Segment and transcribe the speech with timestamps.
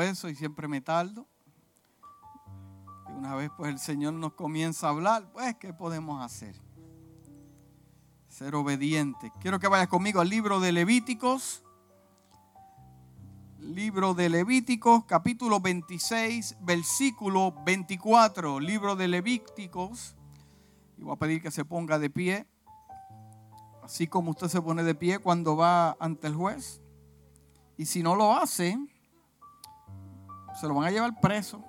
[0.00, 1.26] eso y siempre me tardo.
[3.08, 6.54] Y una vez pues el Señor nos comienza a hablar, pues ¿qué podemos hacer?
[8.28, 9.32] Ser obediente.
[9.40, 11.62] Quiero que vayas conmigo al libro de Levíticos.
[13.58, 18.58] Libro de Levíticos, capítulo 26, versículo 24.
[18.58, 20.16] Libro de Levíticos.
[20.98, 22.46] Y voy a pedir que se ponga de pie.
[23.82, 26.80] Así como usted se pone de pie cuando va ante el juez.
[27.76, 28.78] Y si no lo hace,
[30.62, 31.60] se lo van a llevar preso.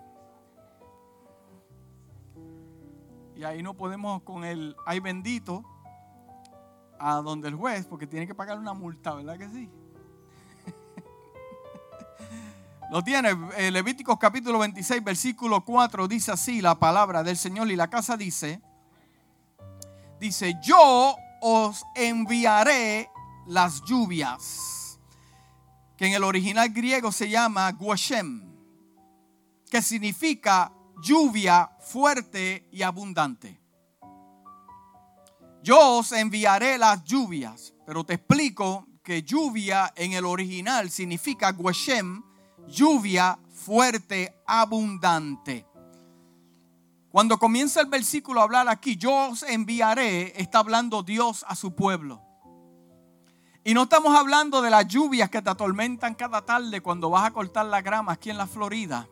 [3.35, 5.63] Y ahí no podemos con el ay bendito
[6.99, 9.68] a donde el juez, porque tiene que pagar una multa, ¿verdad que sí?
[12.91, 17.76] Lo tiene, eh, Levíticos capítulo 26, versículo 4, dice así la palabra del Señor y
[17.76, 18.62] la casa dice,
[20.20, 23.10] dice, yo os enviaré
[23.48, 24.99] las lluvias,
[25.98, 28.52] que en el original griego se llama guashem,
[29.73, 33.60] que significa lluvia fuerte y abundante.
[35.63, 42.21] Yo os enviaré las lluvias, pero te explico que lluvia en el original significa guashem,
[42.68, 45.66] lluvia fuerte, abundante.
[47.10, 51.74] Cuando comienza el versículo a hablar aquí, yo os enviaré, está hablando Dios a su
[51.74, 52.21] pueblo.
[53.63, 57.32] Y no estamos hablando de las lluvias que te atormentan cada tarde cuando vas a
[57.32, 59.10] cortar la grama aquí en la Florida.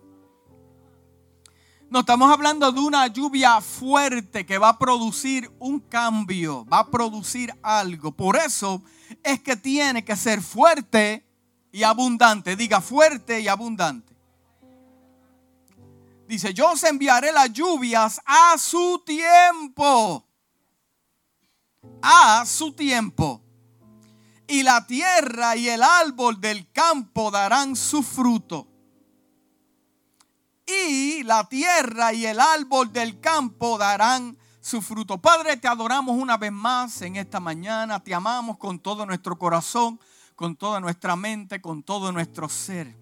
[1.92, 6.90] No estamos hablando de una lluvia fuerte que va a producir un cambio, va a
[6.90, 8.14] producir algo.
[8.14, 8.82] Por eso
[9.22, 11.28] es que tiene que ser fuerte
[11.70, 12.56] y abundante.
[12.56, 14.16] Diga fuerte y abundante.
[16.30, 20.26] Dice, yo os enviaré las lluvias a su tiempo.
[22.02, 23.42] A su tiempo.
[24.48, 28.71] Y la tierra y el árbol del campo darán su fruto.
[30.72, 35.18] Y la tierra y el árbol del campo darán su fruto.
[35.18, 38.00] Padre, te adoramos una vez más en esta mañana.
[38.00, 40.00] Te amamos con todo nuestro corazón,
[40.36, 42.96] con toda nuestra mente, con todo nuestro ser.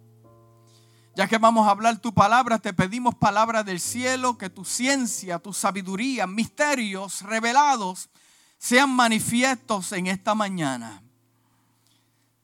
[1.15, 5.39] Ya que vamos a hablar tu palabra, te pedimos palabra del cielo, que tu ciencia,
[5.39, 8.09] tu sabiduría, misterios revelados
[8.57, 11.03] sean manifiestos en esta mañana.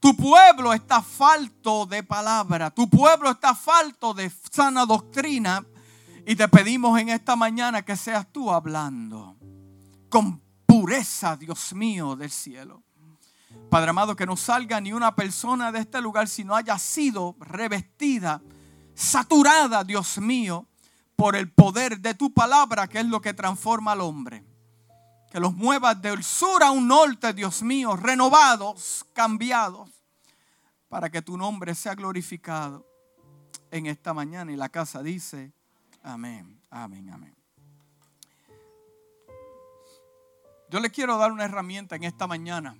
[0.06, 5.66] Tu pueblo está falto de palabra, tu pueblo está falto de sana doctrina
[6.24, 9.36] y te pedimos en esta mañana que seas tú hablando
[10.08, 12.84] con pureza, Dios mío, del cielo.
[13.68, 17.34] Padre amado, que no salga ni una persona de este lugar si no haya sido
[17.40, 18.40] revestida
[18.94, 20.68] saturada, Dios mío,
[21.16, 24.44] por el poder de tu palabra, que es lo que transforma al hombre.
[25.32, 29.95] Que los muevas del sur a un norte, Dios mío, renovados, cambiados,
[30.88, 32.86] para que tu nombre sea glorificado
[33.70, 34.52] en esta mañana.
[34.52, 35.52] Y la casa dice,
[36.02, 37.36] amén, amén, amén.
[40.68, 42.76] Yo le quiero dar una herramienta en esta mañana.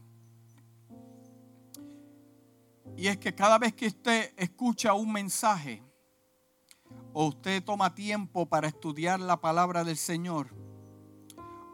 [2.96, 5.82] Y es que cada vez que usted escucha un mensaje,
[7.12, 10.54] o usted toma tiempo para estudiar la palabra del Señor,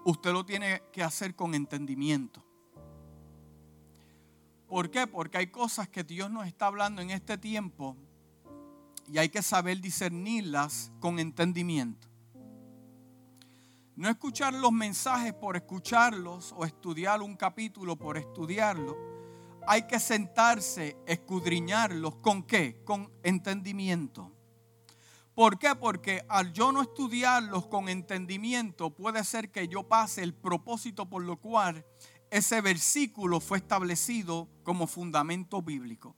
[0.04, 2.44] usted lo tiene que hacer con entendimiento.
[4.72, 5.06] ¿Por qué?
[5.06, 7.94] Porque hay cosas que Dios nos está hablando en este tiempo
[9.06, 12.09] y hay que saber discernirlas con entendimiento.
[13.97, 18.97] No escuchar los mensajes por escucharlos o estudiar un capítulo por estudiarlo.
[19.66, 22.15] Hay que sentarse, escudriñarlos.
[22.22, 22.82] ¿Con qué?
[22.82, 24.32] Con entendimiento.
[25.34, 25.75] ¿Por qué?
[25.75, 31.22] Porque al yo no estudiarlos con entendimiento, puede ser que yo pase el propósito por
[31.25, 31.84] lo cual
[32.32, 36.16] ese versículo fue establecido como fundamento bíblico.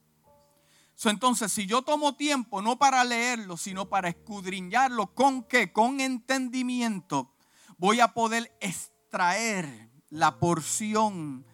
[1.05, 5.73] entonces, si yo tomo tiempo no para leerlo, sino para escudriñarlo, ¿con qué?
[5.73, 7.35] Con entendimiento,
[7.77, 11.45] voy a poder extraer la porción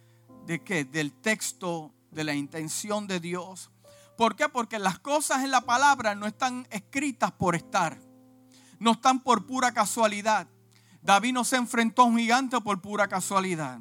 [0.46, 0.84] de qué?
[0.84, 3.70] Del texto, de la intención de Dios
[4.20, 4.50] ¿Por qué?
[4.50, 7.98] Porque las cosas en la palabra no están escritas por estar.
[8.78, 10.46] No están por pura casualidad.
[11.00, 13.80] David no se enfrentó a un gigante por pura casualidad.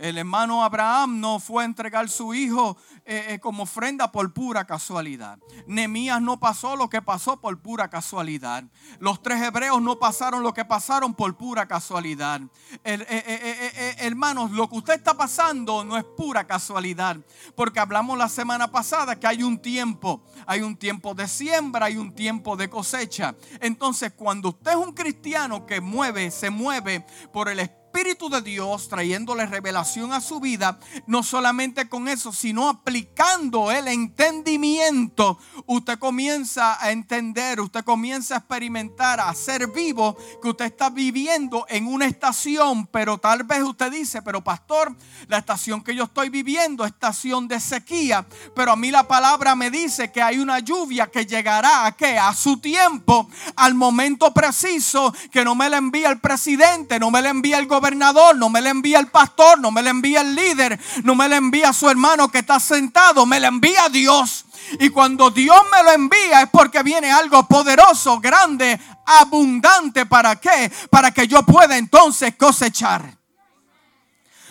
[0.00, 4.64] El hermano Abraham no fue a entregar su hijo eh, eh, como ofrenda por pura
[4.64, 5.38] casualidad.
[5.66, 8.64] Nemías no pasó lo que pasó por pura casualidad.
[8.98, 12.40] Los tres hebreos no pasaron lo que pasaron por pura casualidad.
[12.82, 17.18] Eh, hermanos, lo que usted está pasando no es pura casualidad.
[17.54, 20.24] Porque hablamos la semana pasada que hay un tiempo.
[20.46, 23.34] Hay un tiempo de siembra, hay un tiempo de cosecha.
[23.60, 27.04] Entonces, cuando usted es un cristiano que mueve, se mueve
[27.34, 30.78] por el Espíritu Espíritu de Dios trayéndole revelación a su vida,
[31.08, 38.38] no solamente con eso, sino aplicando el entendimiento, usted comienza a entender, usted comienza a
[38.38, 43.90] experimentar, a ser vivo, que usted está viviendo en una estación, pero tal vez usted
[43.90, 44.94] dice, pero pastor,
[45.26, 49.56] la estación que yo estoy viviendo es estación de sequía, pero a mí la palabra
[49.56, 52.16] me dice que hay una lluvia que llegará a qué?
[52.16, 57.20] A su tiempo, al momento preciso, que no me la envía el presidente, no me
[57.20, 60.20] la envía el gobierno gobernador, no me le envía el pastor, no me le envía
[60.20, 64.44] el líder, no me le envía su hermano que está sentado, me le envía Dios.
[64.78, 70.04] Y cuando Dios me lo envía es porque viene algo poderoso, grande, abundante.
[70.04, 70.70] ¿Para qué?
[70.90, 73.16] Para que yo pueda entonces cosechar.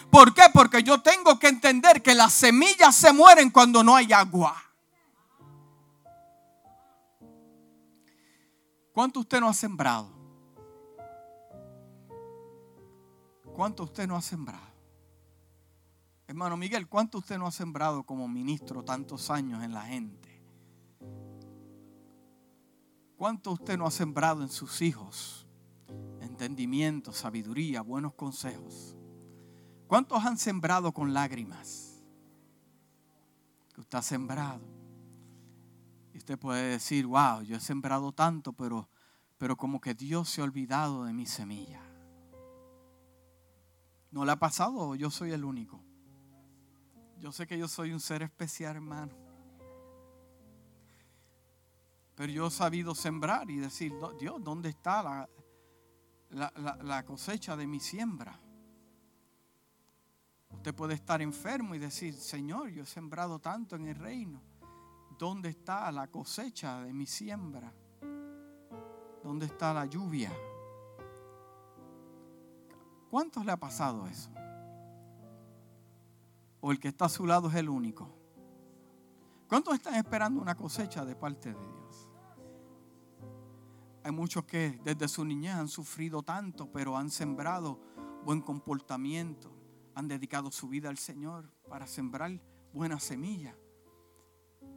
[0.09, 0.43] ¿Por qué?
[0.51, 4.55] Porque yo tengo que entender que las semillas se mueren cuando no hay agua.
[8.91, 10.18] ¿Cuánto usted no ha sembrado?
[13.59, 14.71] ¿Cuánto usted no ha sembrado?
[16.27, 20.41] Hermano Miguel, ¿cuánto usted no ha sembrado como ministro tantos años en la gente?
[23.17, 25.45] ¿Cuánto usted no ha sembrado en sus hijos?
[26.21, 28.95] Entendimiento, sabiduría, buenos consejos.
[29.87, 32.01] ¿Cuántos han sembrado con lágrimas?
[33.75, 34.61] Que usted ha sembrado.
[36.13, 38.87] Y usted puede decir, wow, yo he sembrado tanto, pero,
[39.37, 41.88] pero como que Dios se ha olvidado de mi semilla.
[44.11, 45.83] ¿No le ha pasado yo soy el único?
[47.19, 49.13] Yo sé que yo soy un ser especial, hermano.
[52.15, 55.29] Pero yo he sabido sembrar y decir, Dios, ¿dónde está la,
[56.83, 58.39] la, cosecha de mi siembra?
[60.49, 64.41] Usted puede estar enfermo y decir, Señor, yo he sembrado tanto en el reino.
[65.17, 67.73] ¿Dónde está la cosecha de mi siembra?
[69.23, 70.31] ¿Dónde está la lluvia?
[73.09, 74.29] ¿Cuántos le ha pasado eso?
[76.61, 78.07] ¿O el que está a su lado es el único?
[79.47, 82.09] ¿Cuántos están esperando una cosecha de parte de Dios?
[84.03, 87.79] Hay muchos que desde su niñez han sufrido tanto, pero han sembrado
[88.23, 89.51] buen comportamiento,
[89.95, 92.39] han dedicado su vida al Señor para sembrar
[92.73, 93.55] buena semilla.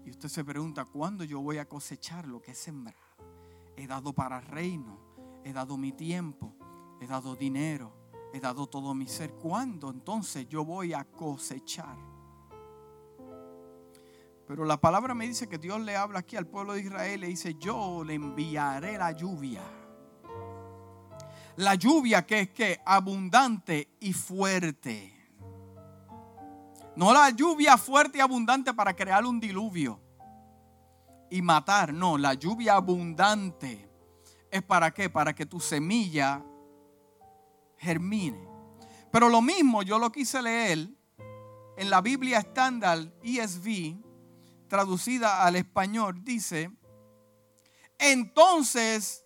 [0.04, 2.98] Y usted se pregunta, ¿cuándo yo voy a cosechar lo que he sembrado?
[3.76, 4.98] He dado para el reino,
[5.44, 6.56] he dado mi tiempo,
[7.00, 8.01] he dado dinero,
[8.32, 9.32] he dado todo mi ser.
[9.34, 11.96] ¿Cuándo entonces yo voy a cosechar?
[14.46, 17.20] Pero la palabra me dice que Dios le habla aquí al pueblo de Israel.
[17.20, 19.62] Le dice, yo le enviaré la lluvia.
[21.56, 25.12] La lluvia que es que abundante y fuerte.
[26.96, 29.98] No la lluvia fuerte y abundante para crear un diluvio
[31.30, 31.92] y matar.
[31.92, 33.88] No, la lluvia abundante
[34.50, 35.08] es para qué?
[35.08, 36.44] Para que tu semilla
[37.82, 38.38] germine.
[39.10, 40.88] Pero lo mismo yo lo quise leer
[41.76, 43.96] en la Biblia estándar ESV,
[44.68, 46.70] traducida al español, dice,
[47.98, 49.24] entonces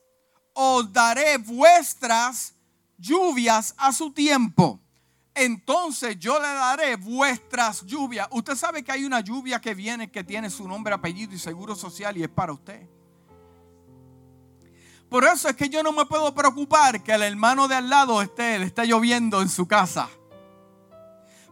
[0.52, 2.54] os daré vuestras
[2.98, 4.80] lluvias a su tiempo.
[5.34, 8.26] Entonces yo le daré vuestras lluvias.
[8.30, 11.76] Usted sabe que hay una lluvia que viene que tiene su nombre, apellido y seguro
[11.76, 12.88] social y es para usted.
[15.08, 18.20] Por eso es que yo no me puedo preocupar que el hermano de al lado
[18.22, 20.08] esté, le esté lloviendo en su casa.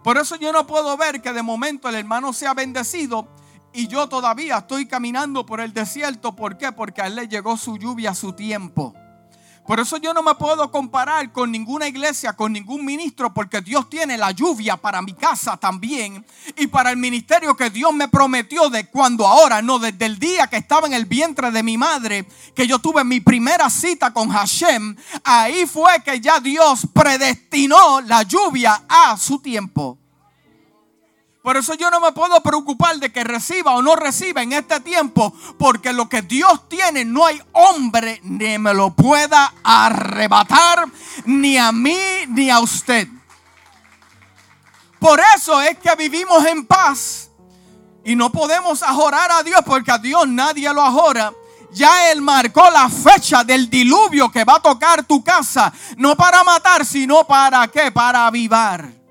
[0.02, 3.28] Por eso yo no puedo ver que de momento el hermano sea bendecido
[3.72, 6.36] y yo todavía estoy caminando por el desierto.
[6.36, 6.72] ¿Por qué?
[6.72, 8.94] Porque a él le llegó su lluvia a su tiempo.
[9.66, 13.88] Por eso yo no me puedo comparar con ninguna iglesia, con ningún ministro, porque Dios
[13.88, 16.24] tiene la lluvia para mi casa también
[16.56, 20.48] y para el ministerio que Dios me prometió de cuando ahora, no, desde el día
[20.48, 24.28] que estaba en el vientre de mi madre, que yo tuve mi primera cita con
[24.28, 29.98] Hashem, ahí fue que ya Dios predestinó la lluvia a su tiempo.
[31.44, 34.80] Por eso yo no me puedo preocupar de que reciba o no reciba en este
[34.80, 40.86] tiempo, porque lo que Dios tiene no hay hombre ni me lo pueda arrebatar,
[41.26, 41.98] ni a mí
[42.28, 43.06] ni a usted.
[44.98, 47.28] Por eso es que vivimos en paz
[48.06, 51.30] y no podemos ajorar a Dios, porque a Dios nadie lo ajora.
[51.72, 56.42] Ya Él marcó la fecha del diluvio que va a tocar tu casa, no para
[56.42, 59.03] matar, sino para qué, para avivar.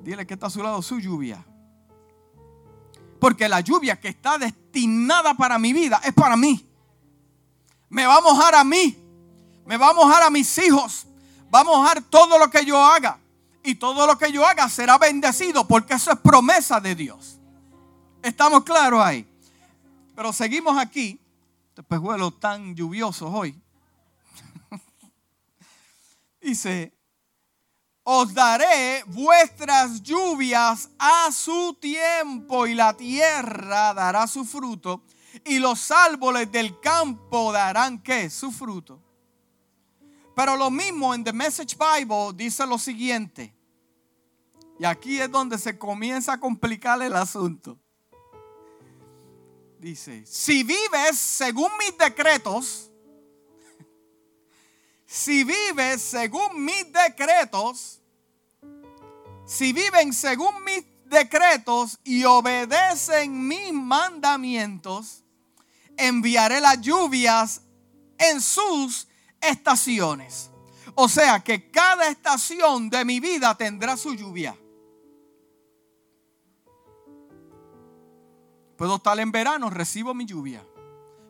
[0.00, 1.44] Dile que está a su lado su lluvia.
[3.20, 6.66] Porque la lluvia que está destinada para mi vida es para mí.
[7.90, 8.96] Me va a mojar a mí.
[9.66, 11.06] Me va a mojar a mis hijos.
[11.54, 13.18] Va a mojar todo lo que yo haga.
[13.62, 17.38] Y todo lo que yo haga será bendecido porque eso es promesa de Dios.
[18.22, 19.26] Estamos claros ahí.
[20.16, 21.20] Pero seguimos aquí.
[21.68, 23.60] Este pejuelo tan lluvioso hoy.
[26.40, 26.94] Dice,
[28.02, 35.02] os daré vuestras lluvias a su tiempo y la tierra dará su fruto
[35.44, 38.30] y los árboles del campo darán qué?
[38.30, 39.00] Su fruto.
[40.34, 43.54] Pero lo mismo en The Message Bible dice lo siguiente.
[44.78, 47.78] Y aquí es donde se comienza a complicar el asunto.
[49.78, 52.89] Dice, si vives según mis decretos,
[55.12, 58.00] si vives según mis decretos,
[59.44, 65.24] si viven según mis decretos y obedecen mis mandamientos,
[65.96, 67.62] enviaré las lluvias
[68.18, 69.08] en sus
[69.40, 70.52] estaciones.
[70.94, 74.56] O sea que cada estación de mi vida tendrá su lluvia.
[78.76, 80.64] Puedo estar en verano, recibo mi lluvia.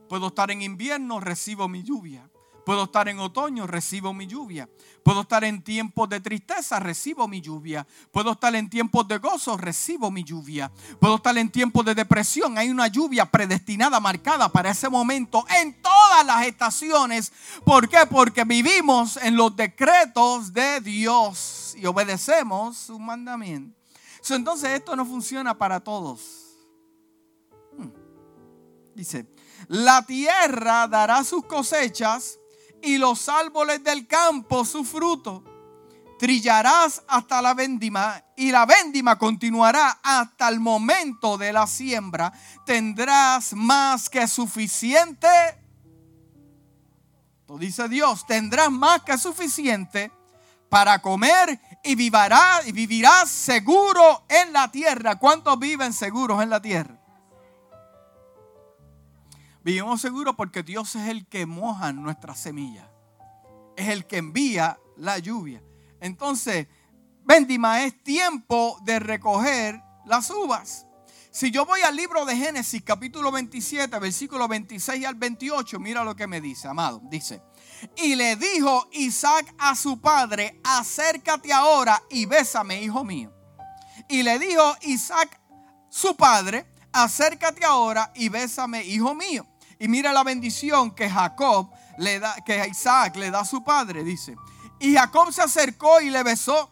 [0.06, 2.29] Puedo estar en invierno, recibo mi lluvia.
[2.64, 4.68] Puedo estar en otoño, recibo mi lluvia.
[5.02, 7.86] Puedo estar en tiempos de tristeza, recibo mi lluvia.
[8.10, 10.70] Puedo estar en tiempos de gozo, recibo mi lluvia.
[11.00, 12.58] Puedo estar en tiempos de depresión.
[12.58, 17.32] Hay una lluvia predestinada, marcada para ese momento en todas las estaciones.
[17.64, 18.06] ¿Por qué?
[18.08, 23.76] Porque vivimos en los decretos de Dios y obedecemos su mandamiento.
[24.28, 26.58] Entonces esto no funciona para todos.
[27.76, 27.90] Hmm.
[28.94, 29.26] Dice,
[29.68, 32.39] la tierra dará sus cosechas
[32.82, 35.44] y los árboles del campo su fruto.
[36.18, 42.30] Trillarás hasta la vendima y la vendima continuará hasta el momento de la siembra.
[42.66, 45.28] Tendrás más que suficiente.
[47.48, 50.12] Lo dice Dios, tendrás más que suficiente
[50.68, 55.18] para comer y vivirás, y vivirás seguro en la tierra.
[55.18, 56.99] ¿Cuántos viven seguros en la tierra?
[59.62, 62.90] Vivimos seguros porque Dios es el que moja nuestra semilla.
[63.76, 65.62] Es el que envía la lluvia.
[66.00, 66.66] Entonces,
[67.24, 70.86] Bendima, es tiempo de recoger las uvas.
[71.30, 76.16] Si yo voy al libro de Génesis, capítulo 27, versículo 26 al 28, mira lo
[76.16, 77.00] que me dice, amado.
[77.04, 77.40] Dice,
[77.96, 83.32] y le dijo Isaac a su padre, acércate ahora y bésame, hijo mío.
[84.08, 85.40] Y le dijo Isaac,
[85.88, 89.46] su padre, acércate ahora y bésame, hijo mío.
[89.80, 94.04] Y mira la bendición que Jacob le da, que Isaac le da a su padre,
[94.04, 94.36] dice.
[94.78, 96.70] Y Jacob se acercó y le besó.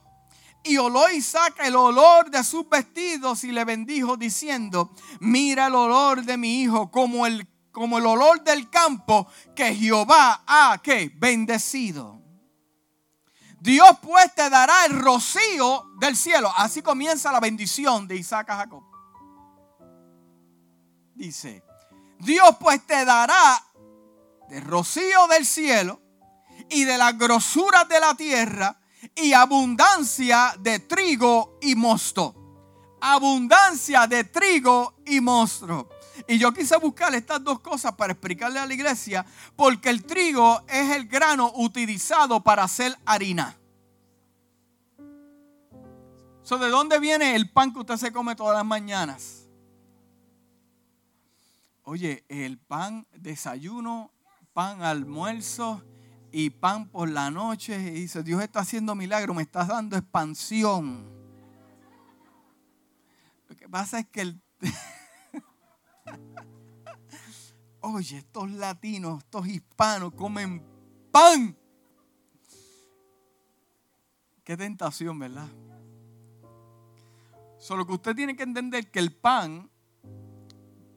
[0.63, 6.23] Y oló Isaac el olor de sus vestidos y le bendijo diciendo, mira el olor
[6.23, 12.21] de mi hijo como el, como el olor del campo que Jehová ha que bendecido.
[13.59, 16.53] Dios pues te dará el rocío del cielo.
[16.55, 18.85] Así comienza la bendición de Isaac a Jacob.
[21.15, 21.63] Dice,
[22.19, 23.65] Dios pues te dará
[24.49, 26.01] de rocío del cielo
[26.69, 28.79] y de las grosuras de la tierra
[29.15, 32.35] y abundancia de trigo y mosto.
[33.01, 35.89] Abundancia de trigo y mosto.
[36.27, 40.63] Y yo quise buscar estas dos cosas para explicarle a la iglesia, porque el trigo
[40.67, 43.57] es el grano utilizado para hacer harina.
[46.57, 49.38] ¿De dónde viene el pan que usted se come todas las mañanas?
[51.91, 54.13] Oye, el pan desayuno,
[54.53, 55.83] pan almuerzo
[56.31, 57.81] y pan por la noche.
[57.81, 61.11] Y dice, Dios está haciendo milagro, me estás dando expansión.
[63.49, 64.43] Lo que pasa es que el...
[67.81, 70.63] Oye, estos latinos, estos hispanos comen
[71.11, 71.57] pan.
[74.45, 75.49] Qué tentación, ¿verdad?
[77.59, 79.71] Solo que usted tiene que entender que el pan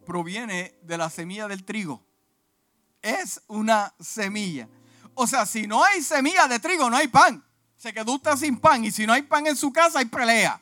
[0.05, 2.03] proviene de la semilla del trigo.
[3.01, 4.67] Es una semilla.
[5.13, 7.43] O sea, si no hay semilla de trigo, no hay pan.
[7.75, 8.85] Se quedó usted sin pan.
[8.85, 10.61] Y si no hay pan en su casa, hay pelea.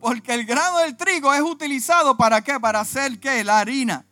[0.00, 2.58] Porque el grano del trigo es utilizado para qué?
[2.60, 3.42] Para hacer qué?
[3.42, 4.04] La harina.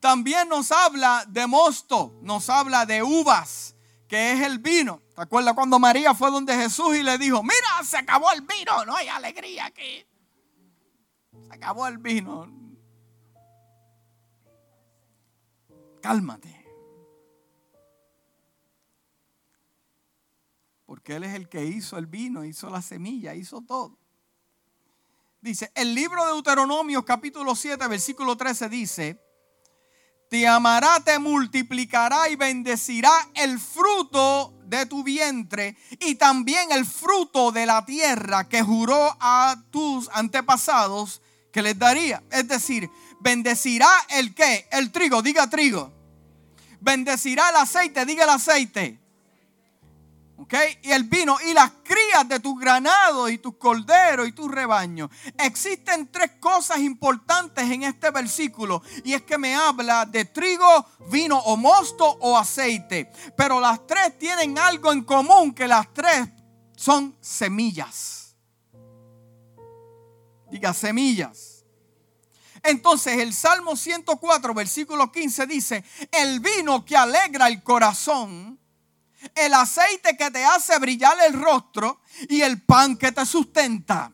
[0.00, 3.76] También nos habla de mosto, nos habla de uvas,
[4.08, 5.00] que es el vino.
[5.14, 8.84] ¿Te acuerdas cuando María fue donde Jesús y le dijo, mira, se acabó el vino,
[8.84, 10.04] no hay alegría aquí?
[11.52, 12.50] Acabó el vino.
[16.00, 16.66] Cálmate.
[20.86, 23.98] Porque Él es el que hizo el vino, hizo la semilla, hizo todo.
[25.40, 29.20] Dice, el libro de Deuteronomio capítulo 7, versículo 13 dice,
[30.28, 37.52] te amará, te multiplicará y bendecirá el fruto de tu vientre y también el fruto
[37.52, 41.20] de la tierra que juró a tus antepasados
[41.52, 42.22] que les daría.
[42.30, 42.90] Es decir,
[43.20, 44.68] bendecirá el qué?
[44.72, 45.92] El trigo, diga trigo.
[46.80, 48.98] bendecirá el aceite, diga el aceite.
[50.38, 50.54] ¿Ok?
[50.82, 55.08] Y el vino y las crías de tus granados y tus corderos y tus rebaños.
[55.38, 58.82] Existen tres cosas importantes en este versículo.
[59.04, 63.12] Y es que me habla de trigo, vino o mosto o aceite.
[63.36, 66.28] Pero las tres tienen algo en común que las tres
[66.74, 68.21] son semillas.
[70.52, 71.64] Diga semillas.
[72.62, 75.82] Entonces el Salmo 104, versículo 15 dice,
[76.12, 78.60] el vino que alegra el corazón,
[79.34, 84.12] el aceite que te hace brillar el rostro y el pan que te sustenta.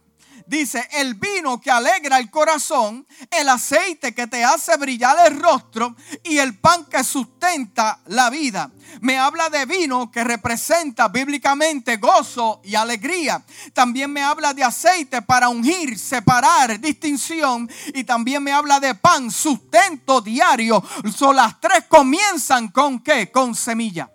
[0.48, 5.94] Dice, el vino que alegra el corazón, el aceite que te hace brillar el rostro
[6.24, 8.70] y el pan que sustenta la vida.
[9.02, 13.44] Me habla de vino que representa bíblicamente gozo y alegría.
[13.74, 17.70] También me habla de aceite para ungir, separar, distinción.
[17.92, 20.82] Y también me habla de pan, sustento diario.
[21.14, 23.30] Son las tres comienzan con qué?
[23.30, 24.10] Con semilla.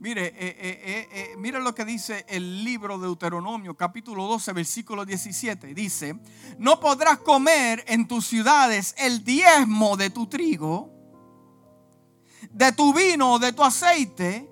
[0.00, 5.04] Mire, eh, eh, eh, mire lo que dice el libro de Deuteronomio, capítulo 12, versículo
[5.04, 5.74] 17.
[5.74, 6.20] Dice,
[6.56, 10.88] no podrás comer en tus ciudades el diezmo de tu trigo,
[12.48, 14.48] de tu vino, de tu aceite,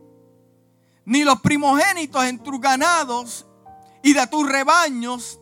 [1.05, 3.47] ni los primogénitos en tus ganados
[4.03, 5.38] y de tus rebaños,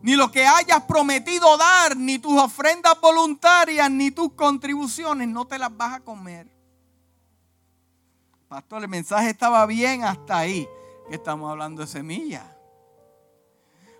[0.00, 5.58] ni lo que hayas prometido dar, ni tus ofrendas voluntarias, ni tus contribuciones, no te
[5.58, 6.59] las vas a comer
[8.50, 10.68] Pastor, el mensaje estaba bien hasta ahí.
[11.08, 12.56] Que estamos hablando de semilla.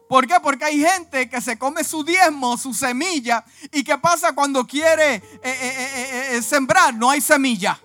[0.08, 0.34] ¿Por qué?
[0.42, 3.44] Porque hay gente que se come su diezmo, su semilla.
[3.70, 6.92] ¿Y qué pasa cuando quiere eh, eh, eh, sembrar?
[6.92, 7.80] No hay semilla.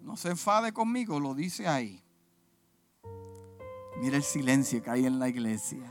[0.00, 2.02] No se enfade conmigo, lo dice ahí.
[3.98, 5.88] Mira el silencio que hay en la iglesia.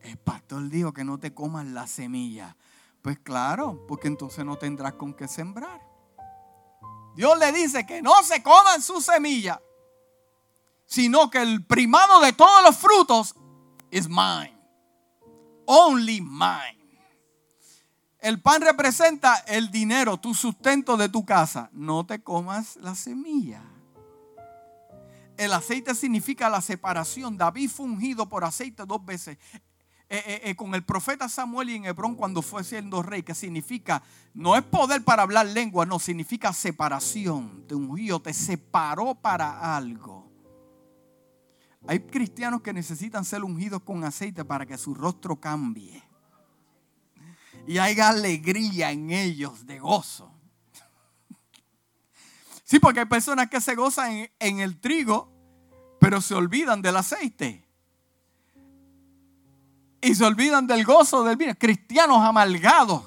[0.00, 2.56] El pastor dijo que no te comas la semilla.
[3.02, 5.87] Pues claro, porque entonces no tendrás con qué sembrar.
[7.18, 9.60] Dios le dice que no se coman su semilla,
[10.86, 13.34] sino que el primado de todos los frutos
[13.90, 14.56] es mine.
[15.66, 16.78] Only mine.
[18.20, 21.70] El pan representa el dinero, tu sustento de tu casa.
[21.72, 23.64] No te comas la semilla.
[25.36, 27.36] El aceite significa la separación.
[27.36, 29.38] David fue ungido por aceite dos veces.
[30.10, 33.34] Eh, eh, eh, con el profeta Samuel y en Hebrón cuando fue siendo rey, que
[33.34, 37.66] significa, no es poder para hablar lengua, no, significa separación.
[37.68, 40.32] De un río te separó para algo.
[41.86, 46.02] Hay cristianos que necesitan ser ungidos con aceite para que su rostro cambie.
[47.66, 50.32] Y haya alegría en ellos de gozo.
[52.64, 55.30] Sí, porque hay personas que se gozan en el trigo,
[56.00, 57.67] pero se olvidan del aceite
[60.00, 61.54] y se olvidan del gozo del vino.
[61.58, 63.02] Cristianos amalgados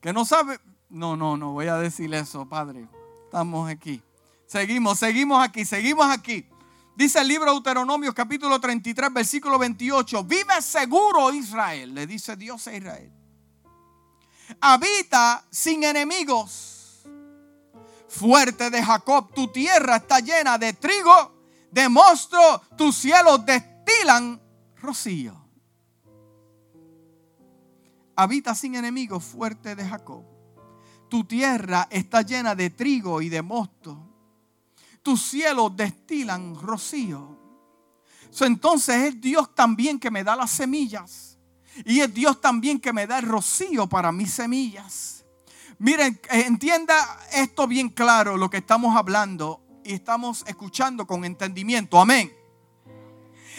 [0.00, 0.58] que no saben.
[0.88, 2.86] No, no, no voy a decir eso, Padre.
[3.24, 4.02] Estamos aquí.
[4.46, 6.46] Seguimos, seguimos aquí, seguimos aquí.
[6.94, 10.24] Dice el libro de Deuteronomio capítulo 33, versículo 28.
[10.24, 13.10] Vive seguro Israel, le dice Dios a Israel.
[14.60, 17.02] Habita sin enemigos.
[18.08, 21.32] Fuerte de Jacob, tu tierra está llena de trigo,
[21.70, 24.38] de monstruo, tus cielos destilan
[24.82, 25.41] rocío
[28.16, 30.24] habita sin enemigos fuerte de Jacob.
[31.08, 34.08] Tu tierra está llena de trigo y de mosto.
[35.02, 37.38] Tus cielos destilan rocío.
[38.40, 41.38] entonces es Dios también que me da las semillas.
[41.84, 45.24] Y es Dios también que me da el rocío para mis semillas.
[45.78, 46.94] Miren, entienda
[47.32, 52.00] esto bien claro, lo que estamos hablando y estamos escuchando con entendimiento.
[52.00, 52.32] Amén.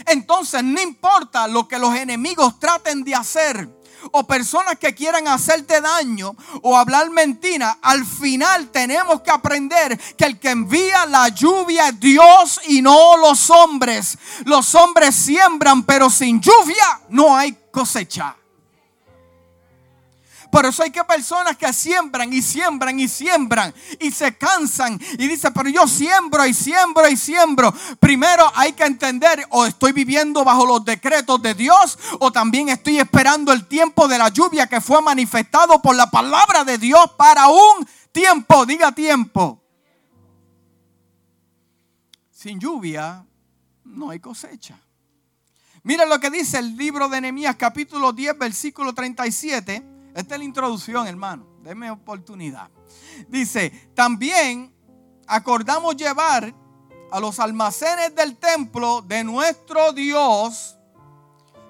[0.06, 5.82] Entonces no importa lo que los enemigos traten de hacer o personas que quieran hacerte
[5.82, 11.90] daño o hablar mentira, al final tenemos que aprender que el que envía la lluvia
[11.90, 14.18] es Dios y no los hombres.
[14.46, 18.36] Los hombres siembran, pero sin lluvia no hay cosecha.
[20.54, 25.28] Por eso hay que personas que siembran y siembran y siembran y se cansan y
[25.28, 27.74] dicen, pero yo siembro y siembro y siembro.
[28.00, 33.00] Primero hay que entender o estoy viviendo bajo los decretos de Dios o también estoy
[33.00, 37.48] esperando el tiempo de la lluvia que fue manifestado por la palabra de Dios para
[37.48, 38.64] un tiempo.
[38.68, 39.60] Diga tiempo.
[42.30, 43.26] Sin lluvia
[43.86, 44.80] no hay cosecha.
[45.82, 50.46] Mira lo que dice el libro de Nehemías capítulo 10 versículo 37 esta es la
[50.46, 51.48] introducción, hermano.
[51.62, 52.70] Deme oportunidad.
[53.28, 54.74] Dice, también
[55.28, 56.54] acordamos llevar
[57.12, 60.78] a los almacenes del templo de nuestro Dios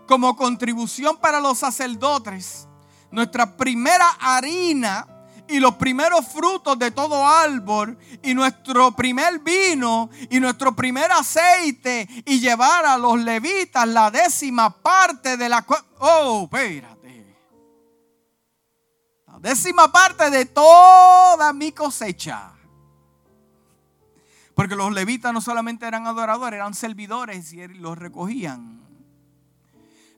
[0.08, 2.68] como contribución para los sacerdotes,
[3.12, 5.08] nuestra primera harina
[5.48, 12.08] y los primeros frutos de todo árbol y nuestro primer vino y nuestro primer aceite
[12.26, 15.66] y llevar a los levitas la décima parte de la...
[16.00, 16.93] Oh, espérate.
[19.44, 22.54] Décima parte de toda mi cosecha.
[24.56, 28.82] Porque los levitas no solamente eran adoradores, eran servidores y los recogían.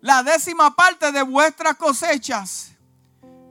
[0.01, 2.75] La décima parte de vuestras cosechas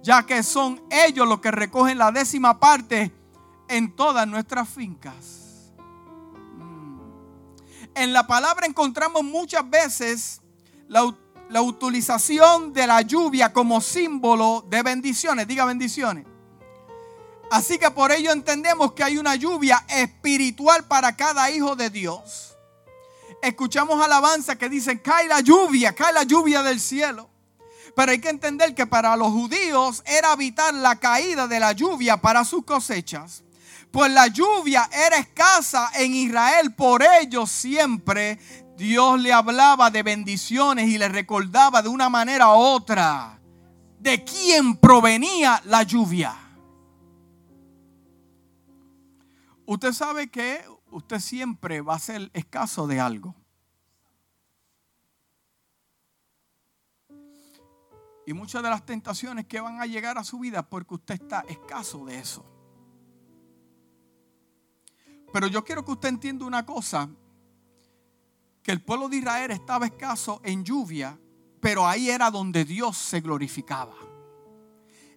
[0.04, 3.10] ya que son ellos los que recogen la décima parte
[3.68, 5.72] en todas nuestras fincas.
[6.56, 7.00] Mm.
[7.96, 10.40] En la palabra encontramos muchas veces
[10.86, 11.12] la,
[11.54, 15.46] la utilización de la lluvia como símbolo de bendiciones.
[15.46, 16.26] Diga bendiciones.
[17.48, 22.56] Así que por ello entendemos que hay una lluvia espiritual para cada hijo de Dios.
[23.40, 27.30] Escuchamos alabanza que dicen, cae la lluvia, cae la lluvia del cielo.
[27.94, 32.16] Pero hay que entender que para los judíos era evitar la caída de la lluvia
[32.16, 33.44] para sus cosechas.
[33.92, 38.40] Pues la lluvia era escasa en Israel, por ello siempre
[38.76, 43.40] Dios le hablaba de bendiciones y le recordaba de una manera u otra
[44.00, 46.36] de quién provenía la lluvia.
[49.66, 53.34] Usted sabe que usted siempre va a ser escaso de algo.
[58.26, 61.40] Y muchas de las tentaciones que van a llegar a su vida porque usted está
[61.48, 62.44] escaso de eso.
[65.32, 67.08] Pero yo quiero que usted entienda una cosa,
[68.64, 71.18] que el pueblo de Israel estaba escaso en lluvia,
[71.60, 73.94] pero ahí era donde Dios se glorificaba.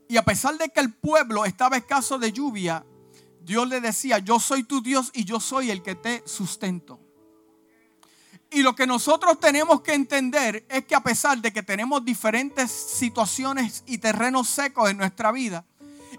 [0.10, 2.86] Y a pesar de que el pueblo estaba escaso de lluvia,
[3.42, 7.00] Dios le decía, yo soy tu Dios y yo soy el que te sustento.
[8.52, 12.70] Y lo que nosotros tenemos que entender es que a pesar de que tenemos diferentes
[12.70, 15.66] situaciones y terrenos secos en nuestra vida,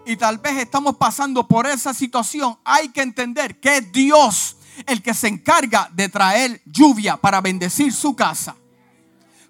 [0.07, 5.15] y tal vez estamos pasando por esa situación, hay que entender que Dios el que
[5.15, 8.57] se encarga de traer lluvia para bendecir su casa,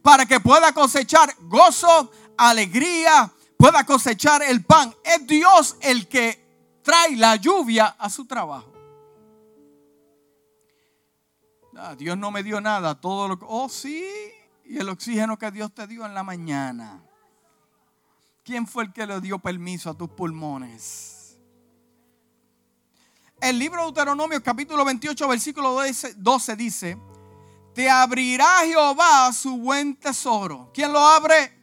[0.02, 4.94] para que pueda cosechar gozo, alegría, pueda cosechar el pan.
[5.04, 8.72] Es Dios el que trae la lluvia a su trabajo.
[11.76, 13.44] Ah, Dios no me dio nada, todo lo que...
[13.48, 14.04] Oh, sí,
[14.64, 17.00] y el oxígeno que Dios te dio en la mañana.
[18.44, 21.17] ¿Quién fue el que le dio permiso a tus pulmones?
[23.40, 25.76] El libro de Deuteronomio capítulo 28 versículo
[26.16, 26.98] 12 dice,
[27.72, 30.72] te abrirá Jehová su buen tesoro.
[30.74, 31.56] ¿Quién lo abre?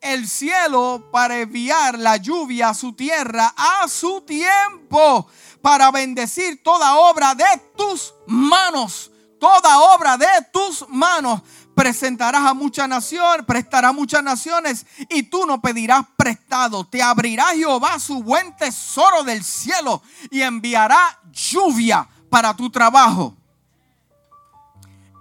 [0.00, 5.28] El cielo para enviar la lluvia a su tierra a su tiempo
[5.60, 7.44] para bendecir toda obra de
[7.76, 9.12] tus manos.
[9.38, 11.42] Toda obra de tus manos
[11.74, 16.84] presentarás a muchas naciones, prestará muchas naciones y tú no pedirás prestado.
[16.84, 23.36] Te abrirá Jehová su buen tesoro del cielo y enviará lluvia para tu trabajo.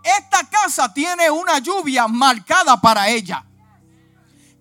[0.03, 3.45] Esta casa tiene una lluvia marcada para ella.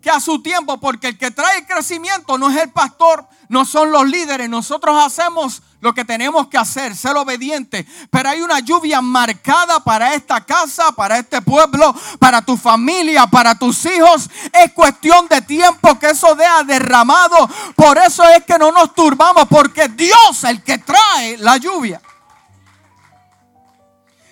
[0.03, 3.91] Que a su tiempo, porque el que trae crecimiento no es el pastor, no son
[3.91, 4.49] los líderes.
[4.49, 7.85] Nosotros hacemos lo que tenemos que hacer, ser obediente.
[8.09, 13.57] Pero hay una lluvia marcada para esta casa, para este pueblo, para tu familia, para
[13.57, 14.31] tus hijos.
[14.53, 17.51] Es cuestión de tiempo que eso sea derramado.
[17.75, 22.01] Por eso es que no nos turbamos, porque Dios es el que trae la lluvia.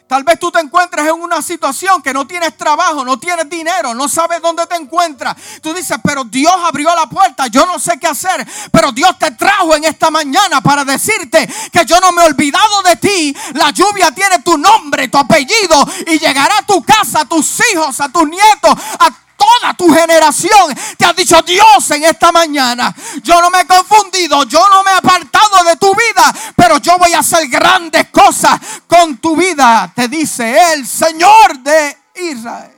[0.09, 3.93] Tal vez tú te encuentres en una situación que no tienes trabajo, no tienes dinero,
[3.93, 5.37] no sabes dónde te encuentras.
[5.61, 8.47] Tú dices, pero Dios abrió la puerta, yo no sé qué hacer.
[8.73, 12.83] Pero Dios te trajo en esta mañana para decirte que yo no me he olvidado
[12.85, 13.37] de ti.
[13.53, 18.01] La lluvia tiene tu nombre, tu apellido y llegará a tu casa, a tus hijos,
[18.01, 22.95] a tus nietos, a toda tu generación te ha dicho Dios en esta mañana.
[23.23, 26.99] Yo no me he confundido, yo no me he apartado de tu vida, pero yo
[26.99, 32.75] voy a hacer grandes cosas con tu vida, te dice el Señor de Israel.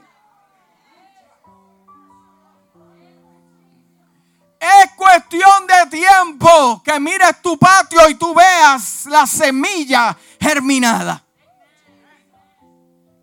[4.61, 11.25] Es cuestión de tiempo que mires tu patio y tú veas la semilla germinada.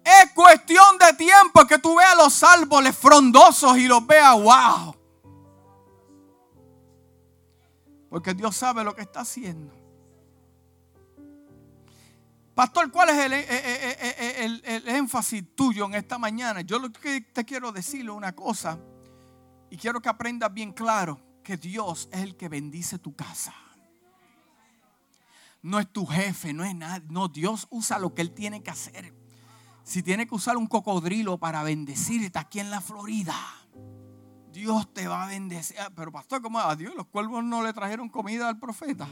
[0.08, 4.96] Es cuestión de tiempo que tú veas los árboles frondosos y los veas, wow.
[8.10, 9.76] Porque Dios sabe lo que está haciendo.
[12.56, 16.62] Pastor, ¿cuál es el, eh, eh, eh, énfasis tuyo en esta mañana?
[16.62, 18.80] Yo lo que te quiero decirle una cosa
[19.70, 23.54] y quiero que aprendas bien claro que Dios es el que bendice tu casa.
[25.62, 27.04] No es tu jefe, no es nada.
[27.10, 29.17] No, Dios usa lo que Él tiene que hacer.
[29.88, 33.34] Si tiene que usar un cocodrilo para bendecirte aquí en la Florida,
[34.52, 35.80] Dios te va a bendecir.
[35.80, 39.08] Ah, pero pastor, ¿cómo a Dios los cuervos no le trajeron comida al profeta?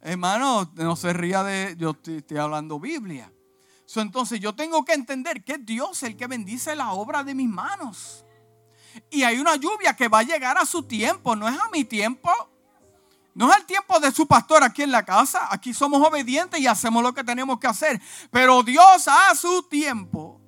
[0.00, 3.32] Hermano, no se ría de, yo estoy, hablando Biblia.
[3.94, 7.48] entonces yo tengo que entender que es Dios el que bendice la obra de mis
[7.48, 8.24] manos.
[9.12, 11.84] Y hay una lluvia que va a llegar a su tiempo, no es a mi
[11.84, 12.32] tiempo.
[13.34, 15.48] No es el tiempo de su pastor aquí en la casa.
[15.50, 18.00] Aquí somos obedientes y hacemos lo que tenemos que hacer.
[18.30, 20.40] Pero Dios a su tiempo.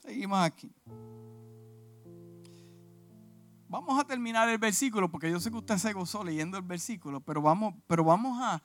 [0.00, 0.70] Seguimos aquí.
[3.68, 7.20] Vamos a terminar el versículo porque yo sé que usted se gozó leyendo el versículo,
[7.20, 8.62] pero vamos, pero vamos a,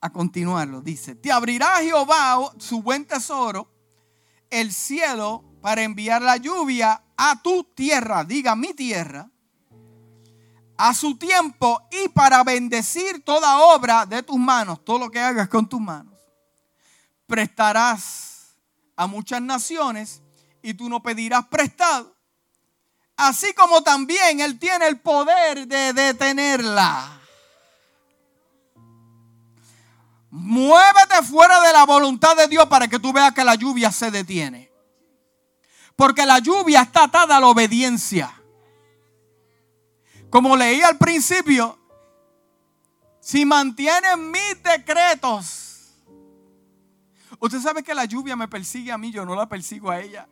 [0.00, 0.82] a continuarlo.
[0.82, 3.72] Dice, te abrirá Jehová su buen tesoro,
[4.50, 9.30] el cielo, para enviar la lluvia a tu tierra, diga mi tierra,
[10.80, 15.48] a su tiempo y para bendecir toda obra de tus manos, todo lo que hagas
[15.48, 16.14] con tus manos.
[17.26, 18.56] Prestarás
[18.96, 20.22] a muchas naciones
[20.62, 22.20] y tú no pedirás prestado
[23.20, 27.20] así como también Él tiene el poder de detenerla.
[30.30, 34.10] Muévete fuera de la voluntad de Dios para que tú veas que la lluvia se
[34.10, 34.70] detiene.
[35.96, 38.39] Porque la lluvia está atada a la obediencia.
[40.30, 41.76] Como leí al principio,
[43.20, 45.92] si mantienen mis decretos,
[47.38, 50.28] usted sabe que la lluvia me persigue a mí, yo no la persigo a ella.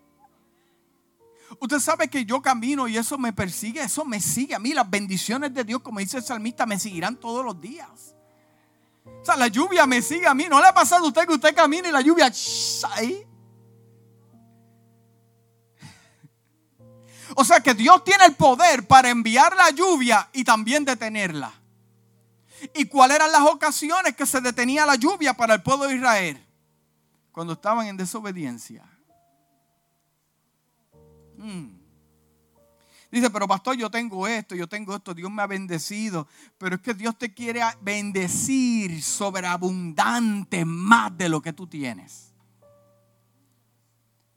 [1.61, 4.72] Usted sabe que yo camino y eso me persigue, eso me sigue a mí.
[4.72, 8.14] Las bendiciones de Dios, como dice el salmista, me seguirán todos los días.
[9.04, 10.46] O sea, la lluvia me sigue a mí.
[10.48, 12.30] ¿No le ha pasado a usted que usted camina y la lluvia
[12.92, 13.26] ahí?
[17.40, 21.53] O sea que Dios tiene el poder para enviar la lluvia y también detenerla.
[22.74, 26.44] ¿Y cuáles eran las ocasiones que se detenía la lluvia para el pueblo de Israel?
[27.31, 28.85] Cuando estaban en desobediencia.
[31.37, 31.79] Mm.
[33.12, 36.27] Dice, pero pastor, yo tengo esto, yo tengo esto, Dios me ha bendecido.
[36.59, 42.27] Pero es que Dios te quiere bendecir sobreabundante más de lo que tú tienes.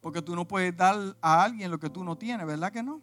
[0.02, 3.02] Porque tú no puedes dar a alguien lo que tú no tienes, ¿verdad que no?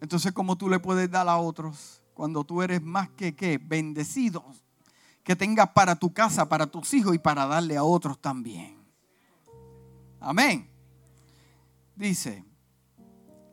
[0.00, 3.58] Entonces, ¿cómo tú le puedes dar a otros cuando tú eres más que qué?
[3.58, 4.44] Bendecido.
[5.22, 8.78] Que tengas para tu casa, para tus hijos y para darle a otros también.
[10.20, 10.76] Amén
[11.96, 12.44] dice,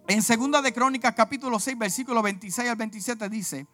[0.07, 3.67] en segunda de Crónicas capítulo 6, versículo 26 al 27 dice,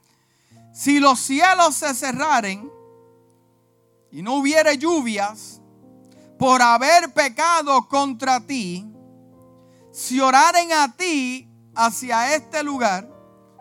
[0.72, 2.72] si los cielos se cerraren
[4.12, 5.59] y no hubiere lluvias
[6.40, 8.88] por haber pecado contra ti,
[9.92, 13.10] si oraren a ti hacia este lugar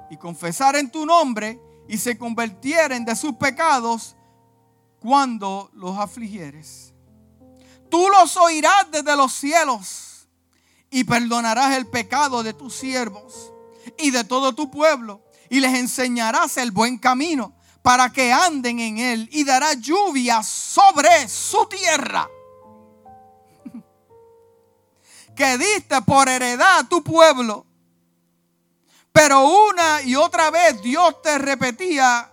[0.09, 4.15] y confesaren tu nombre y se convirtieren de sus pecados
[5.01, 6.95] cuando los afligieres.
[7.91, 10.29] Tú los oirás desde los cielos
[10.89, 13.53] y perdonarás el pecado de tus siervos
[13.99, 18.99] y de todo tu pueblo y les enseñarás el buen camino para que anden en
[18.99, 22.29] él y darás lluvia sobre su tierra
[25.39, 27.65] que diste por heredad a tu pueblo.
[29.13, 32.29] Pero una y otra vez Dios te repetía,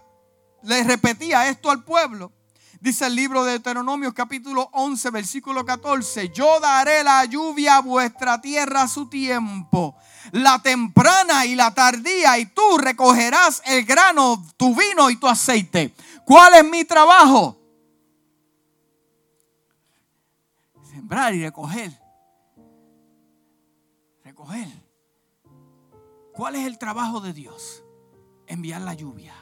[0.64, 2.32] le repetía esto al pueblo.
[2.80, 8.42] Dice el libro de Deuteronomio capítulo 11 versículo 14, yo daré la lluvia a vuestra
[8.42, 9.96] tierra a su tiempo,
[10.32, 15.94] la temprana y la tardía, y tú recogerás el grano, tu vino y tu aceite.
[16.26, 17.56] ¿Cuál es mi trabajo?
[20.90, 22.05] Sembrar y recoger.
[24.46, 24.86] Recoger.
[26.34, 27.84] ¿Cuál es el trabajo de Dios?
[28.48, 29.34] Enviar la lluvia.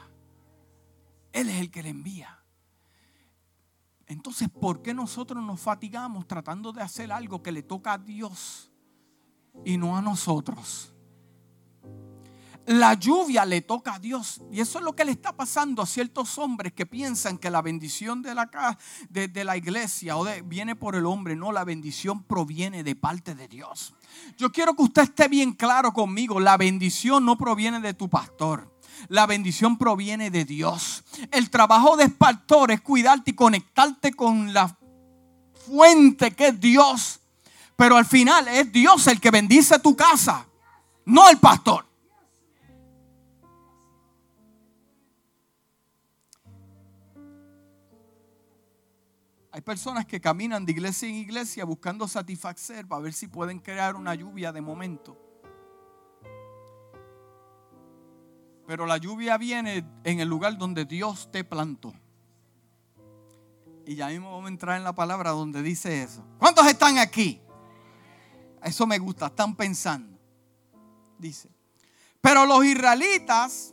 [1.32, 2.38] Él es el que le envía.
[4.06, 8.70] Entonces, ¿por qué nosotros nos fatigamos tratando de hacer algo que le toca a Dios
[9.64, 10.93] y no a nosotros?
[12.66, 14.40] La lluvia le toca a Dios.
[14.50, 17.60] Y eso es lo que le está pasando a ciertos hombres que piensan que la
[17.60, 18.78] bendición de la,
[19.10, 21.36] de, la iglesia o viene por el hombre.
[21.36, 23.94] No, la bendición proviene de parte de Dios.
[24.38, 26.40] Yo quiero que usted esté bien claro conmigo.
[26.40, 28.72] La bendición no proviene de tu pastor.
[29.08, 31.04] La bendición proviene de Dios.
[31.32, 34.74] El trabajo de pastor es cuidarte y conectarte con la
[35.66, 37.20] fuente que es Dios.
[37.76, 40.46] Pero al final es Dios el que bendice tu casa,
[41.04, 41.93] no el pastor.
[49.54, 53.94] Hay personas que caminan de iglesia en iglesia buscando satisfacer para ver si pueden crear
[53.94, 55.16] una lluvia de momento.
[58.66, 61.94] Pero la lluvia viene en el lugar donde Dios te plantó.
[63.86, 66.24] Y ya mismo vamos a entrar en la palabra donde dice eso.
[66.36, 67.40] ¿Cuántos están aquí?
[68.60, 70.18] Eso me gusta, están pensando.
[71.16, 71.48] Dice.
[72.20, 73.72] Pero los israelitas,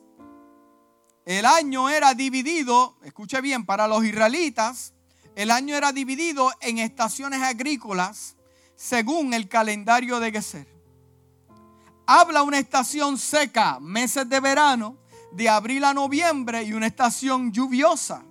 [1.26, 4.94] el año era dividido, escuche bien, para los israelitas,
[5.36, 8.36] el año era dividido en estaciones agrícolas
[8.76, 10.68] según el calendario de Geser.
[12.06, 14.98] Habla una estación seca, meses de verano,
[15.32, 18.24] de abril a noviembre y una estación lluviosa.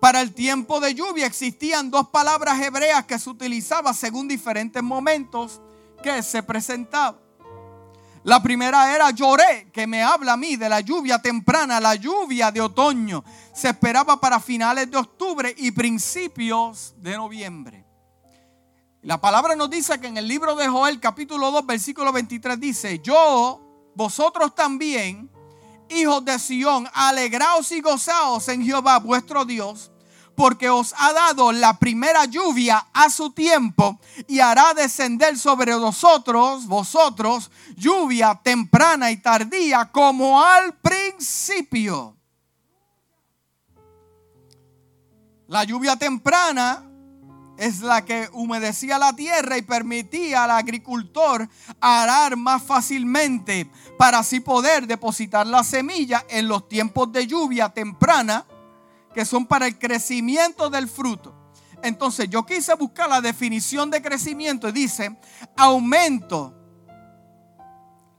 [0.00, 5.60] Para el tiempo de lluvia existían dos palabras hebreas que se utilizaban según diferentes momentos
[6.02, 7.27] que se presentaban.
[8.28, 12.50] La primera era lloré, que me habla a mí de la lluvia temprana, la lluvia
[12.50, 13.24] de otoño.
[13.54, 17.86] Se esperaba para finales de octubre y principios de noviembre.
[19.00, 22.98] La palabra nos dice que en el libro de Joel capítulo 2 versículo 23 dice,
[22.98, 23.62] yo,
[23.94, 25.30] vosotros también,
[25.88, 29.90] hijos de Sión, alegraos y gozaos en Jehová vuestro Dios,
[30.38, 33.98] porque os ha dado la primera lluvia a su tiempo
[34.28, 42.16] y hará descender sobre nosotros, vosotros, lluvia temprana y tardía como al principio.
[45.48, 46.84] La lluvia temprana
[47.56, 51.48] es la que humedecía la tierra y permitía al agricultor
[51.80, 58.46] arar más fácilmente para así poder depositar la semilla en los tiempos de lluvia temprana
[59.14, 61.34] que son para el crecimiento del fruto.
[61.82, 65.16] Entonces yo quise buscar la definición de crecimiento y dice
[65.56, 66.54] aumento,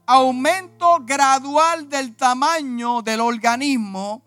[0.06, 4.24] aumento gradual del tamaño del organismo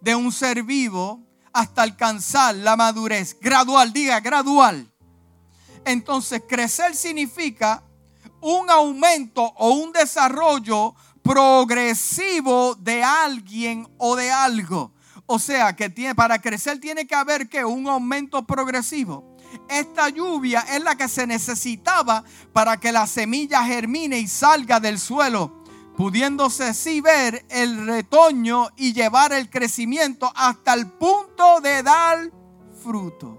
[0.00, 3.36] de un ser vivo hasta alcanzar la madurez.
[3.40, 4.90] Gradual, diga gradual.
[5.84, 7.82] Entonces, crecer significa
[8.40, 14.92] un aumento o un desarrollo progresivo de alguien o de algo.
[15.30, 19.36] O sea, que tiene, para crecer tiene que haber que un aumento progresivo.
[19.68, 24.98] Esta lluvia es la que se necesitaba para que la semilla germine y salga del
[24.98, 25.58] suelo
[25.98, 32.30] pudiéndose así ver el retoño y llevar el crecimiento hasta el punto de dar
[32.80, 33.36] fruto.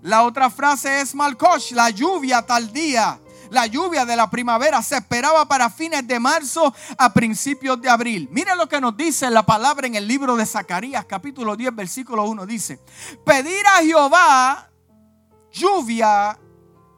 [0.00, 3.20] La otra frase es Malkosh, la lluvia tal día.
[3.52, 8.26] La lluvia de la primavera se esperaba para fines de marzo a principios de abril.
[8.30, 12.24] Mire lo que nos dice la palabra en el libro de Zacarías, capítulo 10, versículo
[12.24, 12.46] 1.
[12.46, 12.80] Dice,
[13.26, 14.70] pedir a Jehová
[15.50, 16.38] lluvia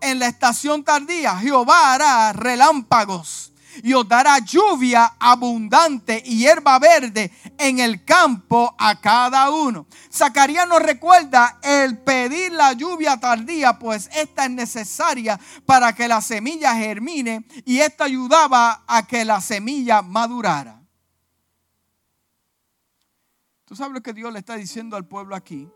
[0.01, 1.37] en la estación tardía.
[1.39, 9.01] Jehová hará relámpagos y os dará lluvia abundante y hierba verde en el campo a
[9.01, 9.87] cada uno.
[10.13, 16.21] Zacarías nos recuerda el pedir la lluvia tardía, pues esta es necesaria para que la
[16.21, 20.81] semilla germine y esta ayudaba a que la semilla madurara.
[23.65, 25.69] ¿Tú sabes lo que Dios le está diciendo al pueblo aquí?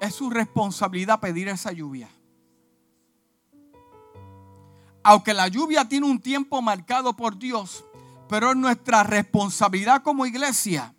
[0.00, 2.10] Es su responsabilidad pedir esa lluvia
[5.02, 7.84] aunque la lluvia tiene un tiempo marcado por Dios,
[8.28, 10.94] pero es nuestra responsabilidad como iglesia.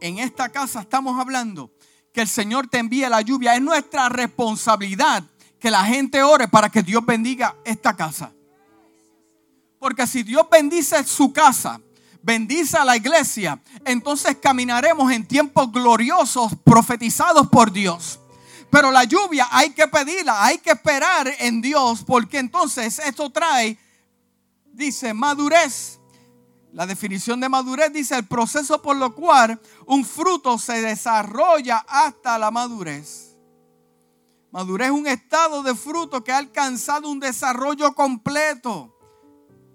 [0.00, 1.72] En esta casa estamos hablando
[2.12, 3.54] que el Señor te envíe la lluvia.
[3.54, 5.22] Es nuestra responsabilidad
[5.58, 8.32] que la gente ore para que Dios bendiga esta casa.
[9.78, 11.80] Porque si Dios bendice su casa,
[12.22, 18.20] bendice a la iglesia, entonces caminaremos en tiempos gloriosos profetizados por Dios.
[18.70, 23.78] Pero la lluvia hay que pedirla, hay que esperar en Dios, porque entonces esto trae,
[24.66, 25.98] dice, madurez.
[26.72, 32.38] La definición de madurez dice el proceso por lo cual un fruto se desarrolla hasta
[32.38, 33.36] la madurez.
[34.50, 38.94] Madurez es un estado de fruto que ha alcanzado un desarrollo completo.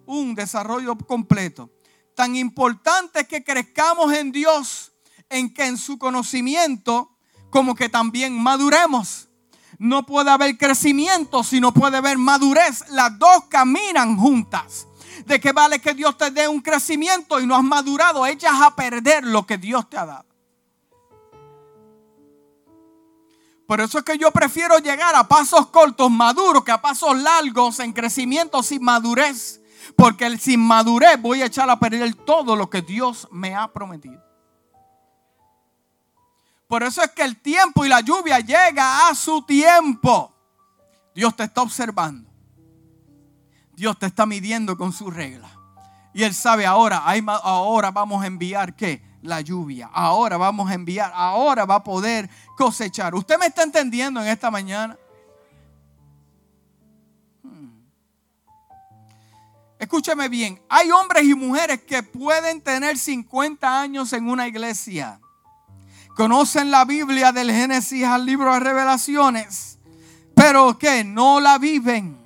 [0.06, 1.72] Un desarrollo completo.
[2.16, 4.94] Tan importante es que crezcamos en Dios,
[5.30, 7.13] en que en su conocimiento
[7.54, 9.30] como que también maduremos.
[9.78, 12.84] No puede haber crecimiento si no puede haber madurez.
[12.90, 14.88] Las dos caminan juntas.
[15.28, 18.26] ¿De qué vale que Dios te dé un crecimiento y no has madurado?
[18.26, 20.26] Echas a perder lo que Dios te ha dado.
[23.68, 27.80] Por eso es que yo prefiero llegar a pasos cortos, maduros, que a pasos largos
[27.80, 29.62] en crecimiento sin madurez.
[29.96, 34.23] Porque sin madurez voy a echar a perder todo lo que Dios me ha prometido.
[36.74, 40.34] Por eso es que el tiempo y la lluvia llega a su tiempo.
[41.14, 42.28] Dios te está observando.
[43.76, 45.52] Dios te está midiendo con su regla.
[46.16, 47.04] Y Él sabe ahora,
[47.44, 49.04] ahora vamos a enviar qué?
[49.22, 49.88] La lluvia.
[49.94, 53.14] Ahora vamos a enviar, ahora va a poder cosechar.
[53.14, 54.98] ¿Usted me está entendiendo en esta mañana?
[57.44, 57.84] Hmm.
[59.78, 65.20] Escúchame bien, hay hombres y mujeres que pueden tener 50 años en una iglesia.
[66.16, 69.80] Conocen la Biblia del Génesis al libro de revelaciones,
[70.36, 72.22] pero que no la viven.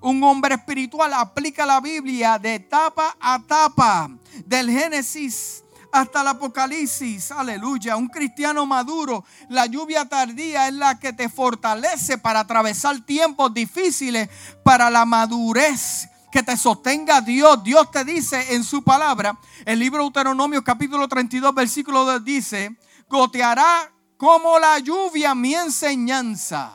[0.00, 4.10] Un hombre espiritual aplica la Biblia de etapa a etapa,
[4.44, 5.62] del Génesis
[5.92, 7.30] hasta el Apocalipsis.
[7.30, 7.96] Aleluya.
[7.96, 14.28] Un cristiano maduro, la lluvia tardía es la que te fortalece para atravesar tiempos difíciles,
[14.64, 17.62] para la madurez que te sostenga Dios.
[17.62, 22.76] Dios te dice en su palabra, el libro de Deuteronomio capítulo 32 versículo 2 dice,
[23.10, 26.72] goteará como la lluvia mi enseñanza.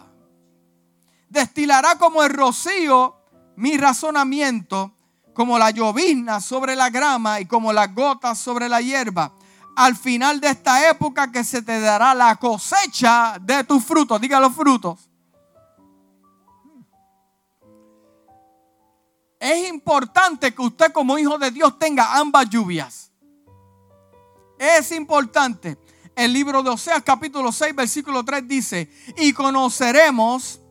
[1.29, 3.15] Destilará como el rocío
[3.55, 4.91] mi razonamiento
[5.33, 9.33] como la llovizna sobre la grama y como las gotas sobre la hierba.
[9.75, 14.21] Al final de esta época que se te dará la cosecha de tus frutos.
[14.21, 15.09] Diga los frutos.
[19.37, 23.11] Es importante que usted como hijo de Dios tenga ambas lluvias.
[24.57, 25.77] Es importante.
[26.15, 30.61] El libro de Oseas capítulo 6 versículo 3 dice, y conoceremos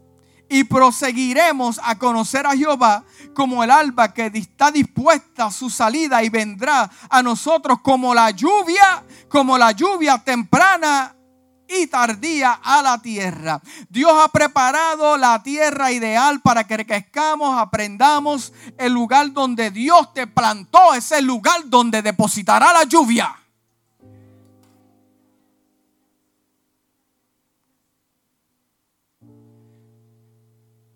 [0.49, 6.23] y proseguiremos a conocer a Jehová como el alba que está dispuesta a su salida
[6.23, 11.15] y vendrá a nosotros como la lluvia, como la lluvia temprana
[11.69, 13.61] y tardía a la tierra.
[13.91, 18.53] Dios ha preparado la tierra ideal para que crezcamos, aprendamos.
[18.79, 23.44] El lugar donde Dios te plantó es el lugar donde depositará la lluvia.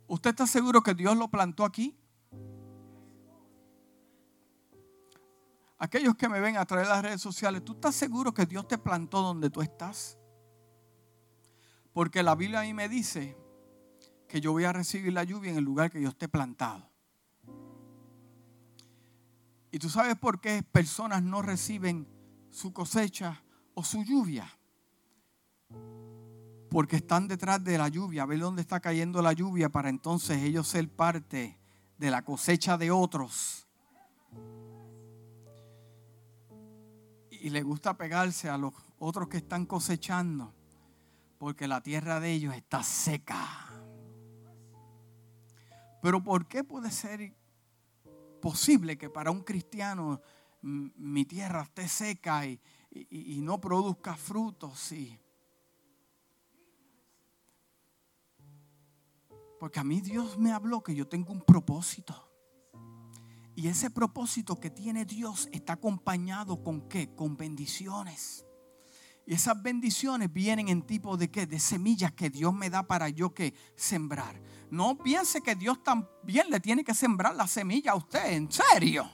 [0.09, 1.95] ¿Usted está seguro que Dios lo plantó aquí?
[5.79, 8.67] Aquellos que me ven a través de las redes sociales, ¿tú estás seguro que Dios
[8.67, 10.19] te plantó donde tú estás?
[11.93, 13.37] Porque la Biblia a mí me dice
[14.27, 16.91] que yo voy a recibir la lluvia en el lugar que yo esté plantado.
[19.71, 22.09] ¿Y tú sabes por qué personas no reciben
[22.51, 23.45] su cosecha
[23.75, 24.58] o su lluvia?
[26.71, 30.43] Porque están detrás de la lluvia, a ver dónde está cayendo la lluvia para entonces
[30.43, 31.59] ellos ser parte
[31.97, 33.67] de la cosecha de otros.
[37.31, 40.53] Y le gusta pegarse a los otros que están cosechando,
[41.39, 43.67] porque la tierra de ellos está seca.
[46.03, 47.35] Pero ¿por qué puede ser
[48.43, 50.21] posible que para un cristiano
[50.61, 52.61] mi tierra esté seca y,
[52.91, 54.93] y no produzca frutos?
[54.93, 55.19] Y,
[59.59, 62.29] Porque a mí Dios me habló que yo tengo un propósito.
[63.55, 67.13] Y ese propósito que tiene Dios está acompañado con qué?
[67.15, 68.45] Con bendiciones.
[69.27, 71.45] Y esas bendiciones vienen en tipo de qué?
[71.45, 74.41] De semillas que Dios me da para yo que sembrar.
[74.71, 79.11] No piense que Dios también le tiene que sembrar la semilla a usted, en serio.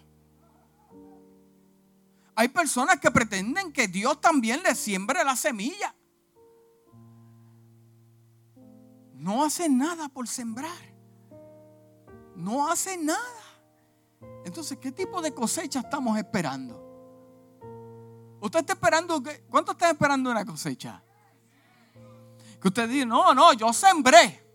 [2.36, 5.94] Hay personas que pretenden que Dios también le siembre la semilla.
[9.24, 10.94] No hace nada por sembrar.
[12.36, 13.40] No hace nada.
[14.44, 16.78] Entonces, ¿qué tipo de cosecha estamos esperando?
[18.38, 19.22] ¿Usted está esperando?
[19.48, 21.02] ¿Cuánto está esperando una cosecha?
[22.60, 24.46] Que usted dice, no, no, yo sembré.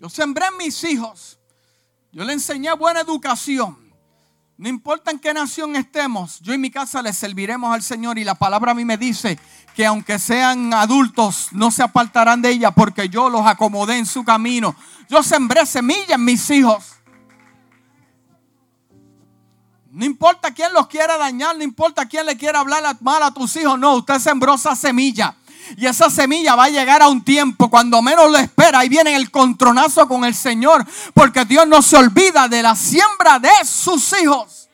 [0.00, 1.38] Yo sembré en mis hijos.
[2.10, 3.92] Yo le enseñé buena educación.
[4.56, 8.18] No importa en qué nación estemos, yo y mi casa le serviremos al Señor.
[8.18, 9.38] Y la palabra a mí me dice
[9.74, 14.24] que aunque sean adultos, no se apartarán de ella porque yo los acomodé en su
[14.24, 14.74] camino.
[15.08, 16.98] Yo sembré semillas en mis hijos.
[19.90, 23.56] No importa quién los quiera dañar, no importa quién le quiera hablar mal a tus
[23.56, 23.78] hijos.
[23.78, 25.34] No, usted sembró esa semilla.
[25.76, 28.84] Y esa semilla va a llegar a un tiempo cuando menos lo espera.
[28.84, 30.86] Y viene el contronazo con el Señor.
[31.14, 34.67] Porque Dios no se olvida de la siembra de sus hijos.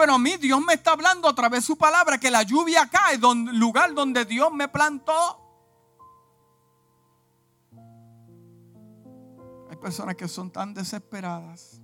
[0.00, 2.88] Pero a mí Dios me está hablando a través de su palabra que la lluvia
[2.88, 5.12] cae el lugar donde Dios me plantó.
[9.68, 11.82] Hay personas que son tan desesperadas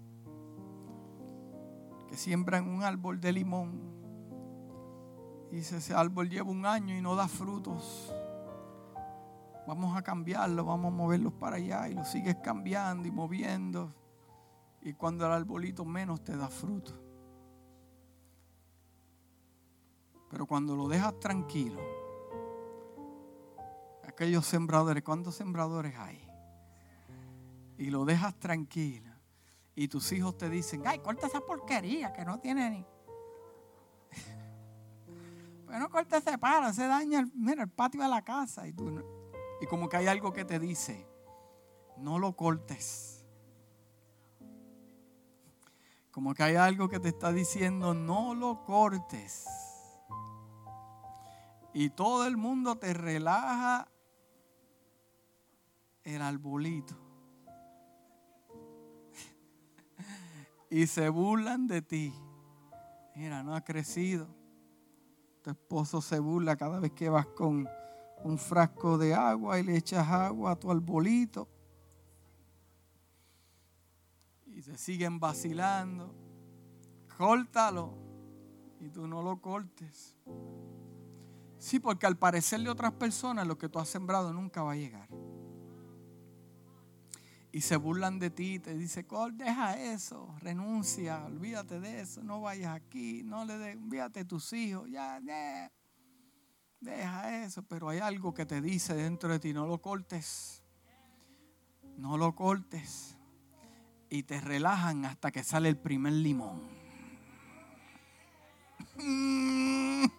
[2.09, 3.95] que siembran un árbol de limón
[5.51, 8.15] Dice, ese árbol lleva un año y no da frutos.
[9.67, 13.93] Vamos a cambiarlo, vamos a moverlo para allá y lo sigues cambiando y moviendo.
[14.81, 17.06] Y cuando el arbolito menos te da fruto.
[20.37, 21.81] Pero cuando lo dejas tranquilo,
[24.07, 26.23] aquellos sembradores, ¿cuántos sembradores hay?
[27.79, 29.11] Y lo dejas tranquilo.
[29.75, 32.87] Y tus hijos te dicen, ay, corta esa porquería que no tiene ni
[35.81, 38.69] no corta ese palo, se daña el, mira, el patio de la casa.
[38.69, 38.93] Y, tú,
[39.63, 41.09] y como que hay algo que te dice,
[41.97, 43.25] no lo cortes.
[46.11, 49.66] Como que hay algo que te está diciendo, no lo cortes.
[51.79, 53.87] Y todo el mundo te relaja
[56.05, 56.97] el arbolito.
[60.71, 62.15] y se burlan de ti.
[63.15, 64.27] Mira, no ha crecido.
[65.43, 67.69] Tu esposo se burla cada vez que vas con
[68.25, 71.47] un frasco de agua y le echas agua a tu arbolito.
[74.47, 76.15] Y se siguen vacilando.
[77.19, 77.99] Córtalo.
[78.81, 80.17] Y tú no lo cortes.
[81.59, 84.77] Sí, porque al parecerle a otras personas lo que tú has sembrado nunca va a
[84.77, 85.09] llegar.
[87.51, 92.75] Y se burlan de ti, te dice, deja eso, renuncia, olvídate de eso, no vayas
[92.75, 95.73] aquí, no le de, envíate a tus hijos, ya, ya,
[96.81, 100.63] deja eso, pero hay algo que te dice dentro de ti, no lo cortes,
[101.97, 103.17] no lo cortes,
[104.11, 106.76] y te relajan hasta que sale el primer limón.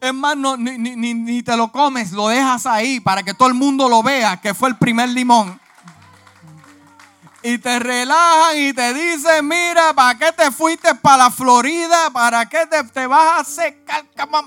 [0.00, 3.88] Es más, ni, ni te lo comes, lo dejas ahí para que todo el mundo
[3.88, 5.58] lo vea que fue el primer limón
[7.46, 12.08] y te relajan y te dicen, mira, ¿para qué te fuiste para la Florida?
[12.10, 14.02] ¿Para qué te, vas a secar?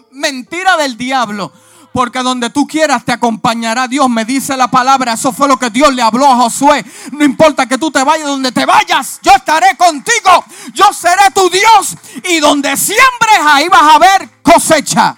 [0.09, 1.53] Mentira del diablo.
[1.97, 4.07] Porque donde tú quieras te acompañará Dios.
[4.07, 5.13] Me dice la palabra.
[5.13, 6.85] Eso fue lo que Dios le habló a Josué.
[7.11, 10.45] No importa que tú te vayas, donde te vayas, yo estaré contigo.
[10.75, 11.95] Yo seré tu Dios.
[12.25, 15.17] Y donde siembres, ahí vas a ver cosecha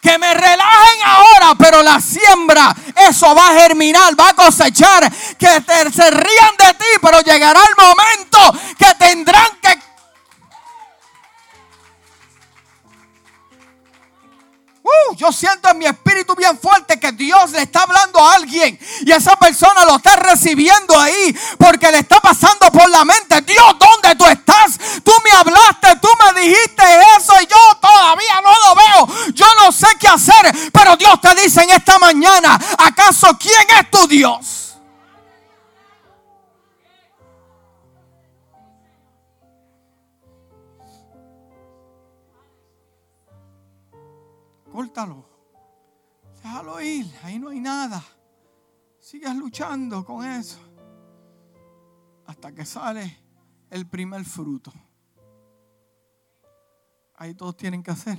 [0.00, 2.74] que me relajen ahora, pero la siembra,
[3.10, 5.46] eso va a germinar, va a cosechar, que
[5.92, 9.78] se rían de ti, pero llegará el momento que tendrán que
[14.86, 18.78] Uh, yo siento en mi espíritu bien fuerte que Dios le está hablando a alguien
[19.00, 23.40] y esa persona lo está recibiendo ahí porque le está pasando por la mente.
[23.40, 24.78] Dios, ¿dónde tú estás?
[25.02, 26.84] Tú me hablaste, tú me dijiste
[27.18, 29.32] eso y yo todavía no lo veo.
[29.34, 33.90] Yo no sé qué hacer, pero Dios te dice en esta mañana, ¿acaso quién es
[33.90, 34.65] tu Dios?
[46.42, 47.06] Déjalo ir.
[47.22, 48.02] Ahí no hay nada.
[48.98, 50.58] Sigas luchando con eso.
[52.26, 53.18] Hasta que sale
[53.70, 54.72] el primer fruto.
[57.16, 58.18] Ahí todos tienen que hacer.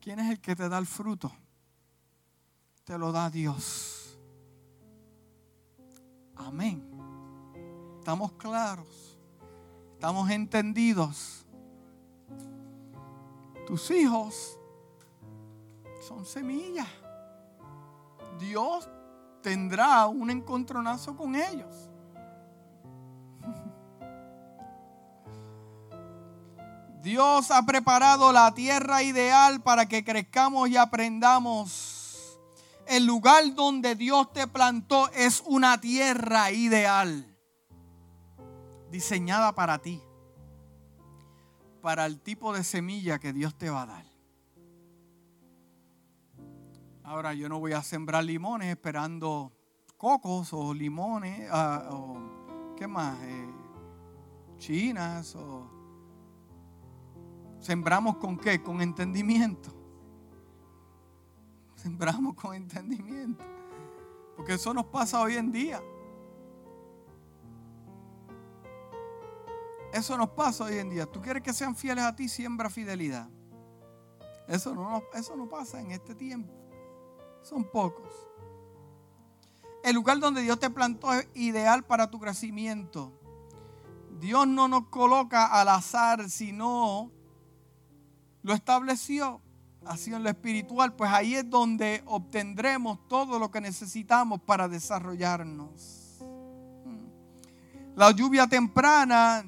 [0.00, 1.32] ¿Quién es el que te da el fruto?
[2.84, 4.18] Te lo da Dios.
[6.36, 6.82] Amén.
[7.98, 9.18] Estamos claros.
[9.94, 11.37] Estamos entendidos.
[13.68, 14.58] Tus hijos
[16.00, 16.88] son semillas.
[18.38, 18.88] Dios
[19.42, 21.90] tendrá un encontronazo con ellos.
[27.02, 32.40] Dios ha preparado la tierra ideal para que crezcamos y aprendamos.
[32.86, 37.36] El lugar donde Dios te plantó es una tierra ideal,
[38.90, 40.02] diseñada para ti
[41.80, 44.04] para el tipo de semilla que Dios te va a dar.
[47.02, 49.52] Ahora yo no voy a sembrar limones esperando
[49.96, 53.48] cocos o limones ah, o qué más, eh,
[54.58, 55.36] chinas
[57.60, 59.70] sembramos con qué, con entendimiento.
[61.76, 63.44] Sembramos con entendimiento,
[64.36, 65.80] porque eso nos pasa hoy en día.
[69.92, 71.06] Eso nos pasa hoy en día.
[71.06, 73.28] Tú quieres que sean fieles a ti, siembra fidelidad.
[74.46, 76.52] Eso no, eso no pasa en este tiempo.
[77.42, 78.12] Son pocos.
[79.82, 83.12] El lugar donde Dios te plantó es ideal para tu crecimiento.
[84.20, 87.10] Dios no nos coloca al azar, sino
[88.42, 89.40] lo estableció
[89.84, 96.18] así en lo espiritual, pues ahí es donde obtendremos todo lo que necesitamos para desarrollarnos.
[97.96, 99.44] La lluvia temprana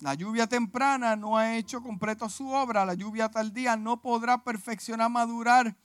[0.00, 2.86] la lluvia temprana no ha hecho completo su obra.
[2.86, 5.76] La lluvia tardía no podrá perfeccionar, madurar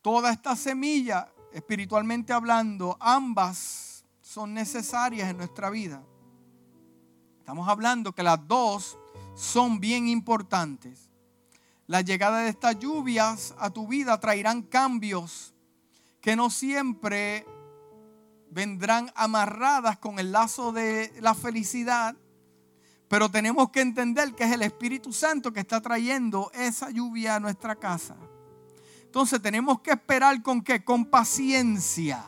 [0.00, 2.96] toda esta semilla, espiritualmente hablando.
[3.00, 6.00] Ambas son necesarias en nuestra vida.
[7.40, 8.96] Estamos hablando que las dos
[9.34, 11.10] son bien importantes.
[11.88, 15.52] La llegada de estas lluvias a tu vida traerán cambios
[16.20, 17.44] que no siempre
[18.48, 22.14] vendrán amarradas con el lazo de la felicidad
[23.10, 27.40] pero tenemos que entender que es el Espíritu Santo que está trayendo esa lluvia a
[27.40, 28.14] nuestra casa.
[29.02, 30.84] Entonces tenemos que esperar con qué?
[30.84, 32.24] Con paciencia.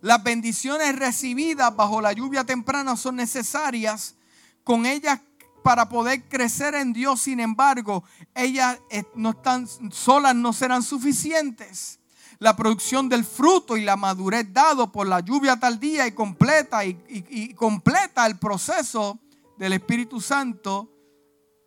[0.00, 4.16] Las bendiciones recibidas bajo la lluvia temprana son necesarias.
[4.64, 5.20] Con ellas
[5.62, 8.02] para poder crecer en Dios, sin embargo,
[8.34, 12.00] ellas eh, no están solas, no serán suficientes.
[12.40, 17.00] La producción del fruto y la madurez dado por la lluvia tardía y completa y,
[17.08, 19.20] y completa el proceso
[19.56, 20.90] del Espíritu Santo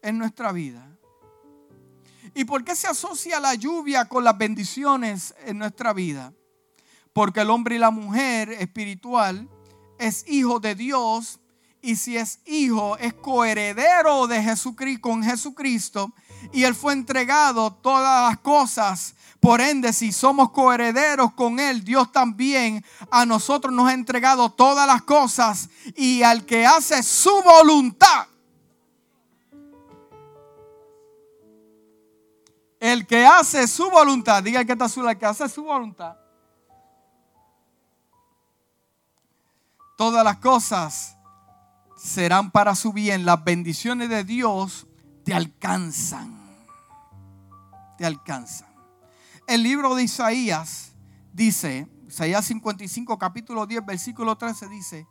[0.02, 0.98] en nuestra vida.
[2.34, 6.34] ¿Y por qué se asocia la lluvia con las bendiciones en nuestra vida?
[7.14, 9.50] Porque el hombre y la mujer espiritual
[9.98, 11.40] es hijo de Dios
[11.82, 16.14] y si es hijo es coheredero de Jesucristo con Jesucristo
[16.52, 19.16] y él fue entregado todas las cosas.
[19.40, 24.86] Por ende, si somos coherederos con él, Dios también a nosotros nos ha entregado todas
[24.86, 28.28] las cosas y al que hace su voluntad
[32.80, 36.16] El que hace su voluntad, diga que está azul, el que hace su voluntad.
[39.98, 41.18] Todas las cosas
[41.98, 43.26] serán para su bien.
[43.26, 44.88] Las bendiciones de Dios
[45.26, 46.40] te alcanzan.
[47.98, 48.69] Te alcanzan.
[49.50, 50.92] El libro de Isaías
[51.34, 55.08] dice, Isaías 55, capítulo 10, versículo 13 dice,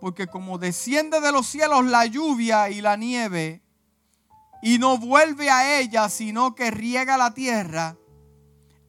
[0.00, 3.62] porque como desciende de los cielos la lluvia y la nieve,
[4.62, 7.98] y no vuelve a ella, sino que riega la tierra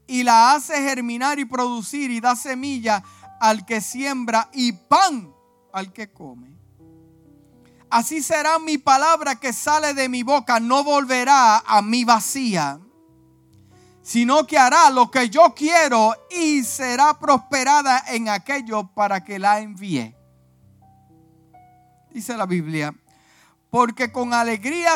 [0.08, 3.04] y la hace germinar y producir y da semilla
[3.42, 5.30] al que siembra y pan
[5.74, 6.58] al que come.
[7.90, 12.80] Así será mi palabra que sale de mi boca, no volverá a mi vacía,
[14.08, 19.60] sino que hará lo que yo quiero y será prosperada en aquello para que la
[19.60, 20.16] envíe.
[22.12, 22.96] Dice la Biblia,
[23.70, 24.96] porque con alegría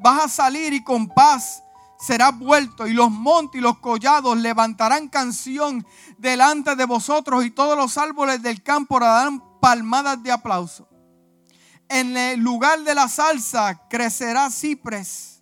[0.00, 1.62] vas a salir y con paz
[2.00, 5.86] serás vuelto y los montes y los collados levantarán canción
[6.16, 10.88] delante de vosotros y todos los árboles del campo darán palmadas de aplauso.
[11.86, 15.37] En el lugar de la salsa crecerá cipres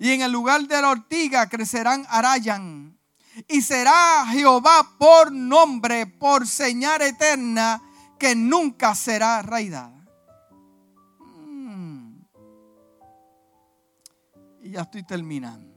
[0.00, 2.98] y en el lugar de la ortiga crecerán arayan.
[3.46, 7.82] Y será Jehová por nombre, por señal eterna
[8.18, 9.94] que nunca será raidada.
[14.60, 15.68] Y ya estoy terminando.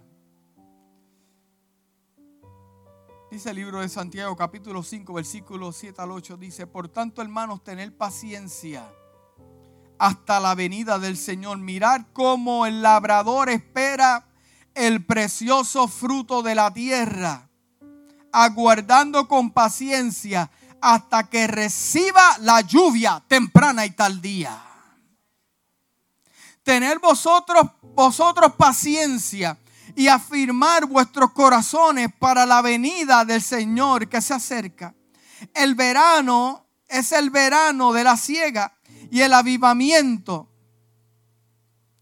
[3.29, 6.35] Dice el libro de Santiago capítulo 5 versículo 7 al 8.
[6.35, 8.91] Dice, por tanto hermanos, tener paciencia
[10.01, 11.59] hasta la venida del Señor.
[11.59, 14.25] Mirar cómo el labrador espera
[14.73, 17.47] el precioso fruto de la tierra,
[18.31, 20.49] aguardando con paciencia
[20.81, 24.59] hasta que reciba la lluvia temprana y tardía.
[26.63, 29.55] Tener vosotros vosotros paciencia
[29.95, 34.95] y afirmar vuestros corazones para la venida del Señor que se acerca.
[35.53, 38.73] El verano es el verano de la ciega
[39.11, 40.47] y el avivamiento.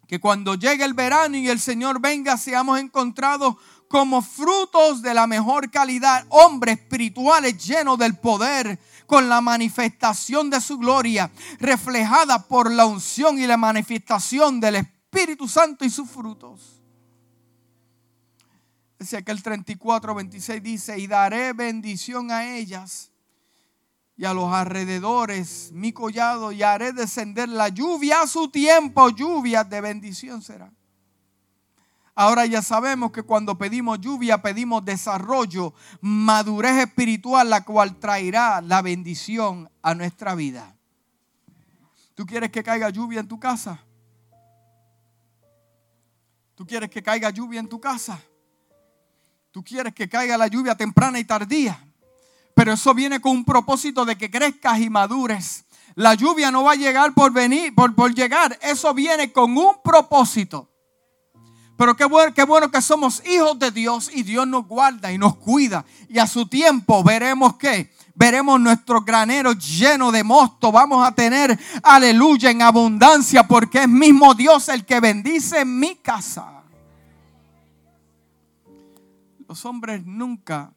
[0.07, 3.55] Que cuando llegue el verano y el Señor venga, seamos encontrados
[3.89, 10.61] como frutos de la mejor calidad, hombres espirituales llenos del poder, con la manifestación de
[10.61, 16.79] su gloria, reflejada por la unción y la manifestación del Espíritu Santo y sus frutos.
[18.99, 23.08] Dice que el 34, 26 dice, y daré bendición a ellas
[24.19, 29.63] y a los alrededores mi collado y haré descender la lluvia a su tiempo, lluvia
[29.63, 30.73] de bendición será.
[32.15, 38.81] Ahora ya sabemos que cuando pedimos lluvia pedimos desarrollo, madurez espiritual, la cual traerá la
[38.81, 40.75] bendición a nuestra vida.
[42.13, 43.81] ¿Tú quieres que caiga lluvia en tu casa?
[46.55, 48.21] Tú quieres que caiga lluvia en tu casa.
[49.51, 51.88] Tú quieres que caiga la lluvia temprana y tardía.
[52.59, 55.63] Pero eso viene con un propósito de que crezcas y madures.
[55.95, 58.59] La lluvia no va a llegar por venir, por, por llegar.
[58.61, 60.69] Eso viene con un propósito.
[61.77, 65.17] Pero qué bueno, qué bueno que somos hijos de Dios y Dios nos guarda y
[65.17, 65.85] nos cuida.
[66.09, 70.69] Y a su tiempo veremos que veremos nuestro granero lleno de mosto.
[70.69, 76.61] Vamos a tener, aleluya, en abundancia, porque es mismo Dios el que bendice mi casa.
[79.47, 80.73] Los hombres nunca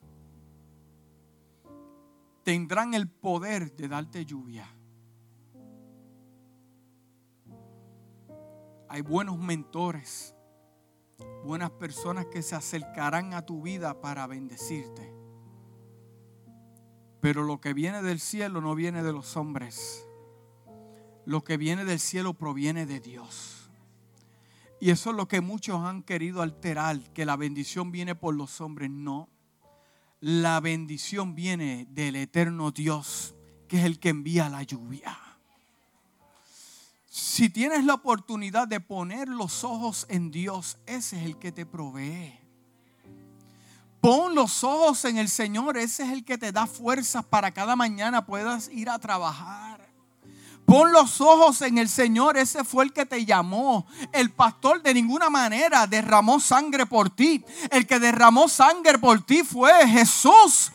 [2.43, 4.69] tendrán el poder de darte lluvia.
[8.89, 10.35] Hay buenos mentores,
[11.45, 15.15] buenas personas que se acercarán a tu vida para bendecirte.
[17.21, 20.07] Pero lo que viene del cielo no viene de los hombres.
[21.25, 23.71] Lo que viene del cielo proviene de Dios.
[24.81, 28.61] Y eso es lo que muchos han querido alterar, que la bendición viene por los
[28.61, 28.91] hombres.
[28.91, 29.29] No.
[30.23, 33.35] La bendición viene del eterno Dios,
[33.67, 35.19] que es el que envía la lluvia.
[37.11, 41.67] Si tienes la oportunidad de poner los ojos en Dios, ese es el que te
[41.67, 42.39] provee.
[44.01, 47.75] Pon los ojos en el Señor, ese es el que te da fuerzas para cada
[47.75, 49.82] mañana puedas ir a trabajar.
[50.67, 53.87] Pon los ojos en el Señor, ese fue el que te llamó.
[54.13, 57.45] El pastor de ninguna manera derramó sangre por ti.
[57.71, 60.73] El que derramó sangre por ti fue Jesús,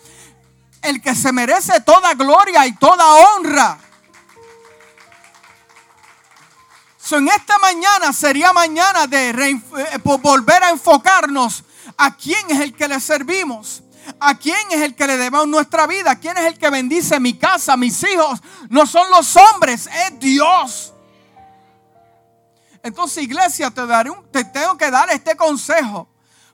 [0.81, 3.79] el que se merece toda gloria y toda honra.
[7.15, 11.63] en esta mañana sería mañana de eh, volver a enfocarnos
[11.97, 13.81] a quién es el que le servimos.
[14.19, 16.15] ¿A quién es el que le debemos nuestra vida?
[16.15, 18.39] ¿Quién es el que bendice mi casa, mis hijos?
[18.69, 20.93] No son los hombres, es Dios.
[22.83, 26.07] Entonces, iglesia, te, daré un, te tengo que dar este consejo.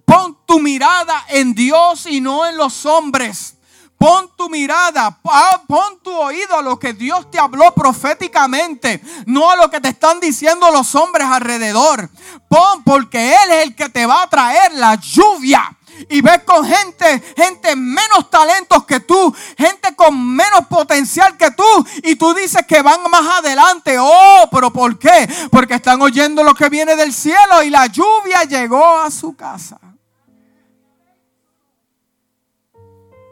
[0.05, 3.55] Pon tu mirada en Dios y no en los hombres.
[3.97, 9.55] Pon tu mirada, pon tu oído a lo que Dios te habló proféticamente, no a
[9.55, 12.09] lo que te están diciendo los hombres alrededor.
[12.49, 15.77] Pon porque Él es el que te va a traer la lluvia.
[16.09, 21.63] Y ves con gente, gente menos talentos que tú, gente con menos potencial que tú,
[22.03, 23.97] y tú dices que van más adelante.
[23.99, 25.27] Oh, pero ¿por qué?
[25.51, 29.79] Porque están oyendo lo que viene del cielo y la lluvia llegó a su casa.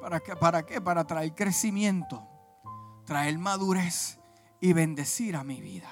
[0.02, 0.36] ¿Para qué?
[0.36, 0.82] ¿Para qué?
[0.82, 2.28] Para traer crecimiento,
[3.06, 4.18] traer madurez
[4.60, 5.90] y bendecir a mi vida.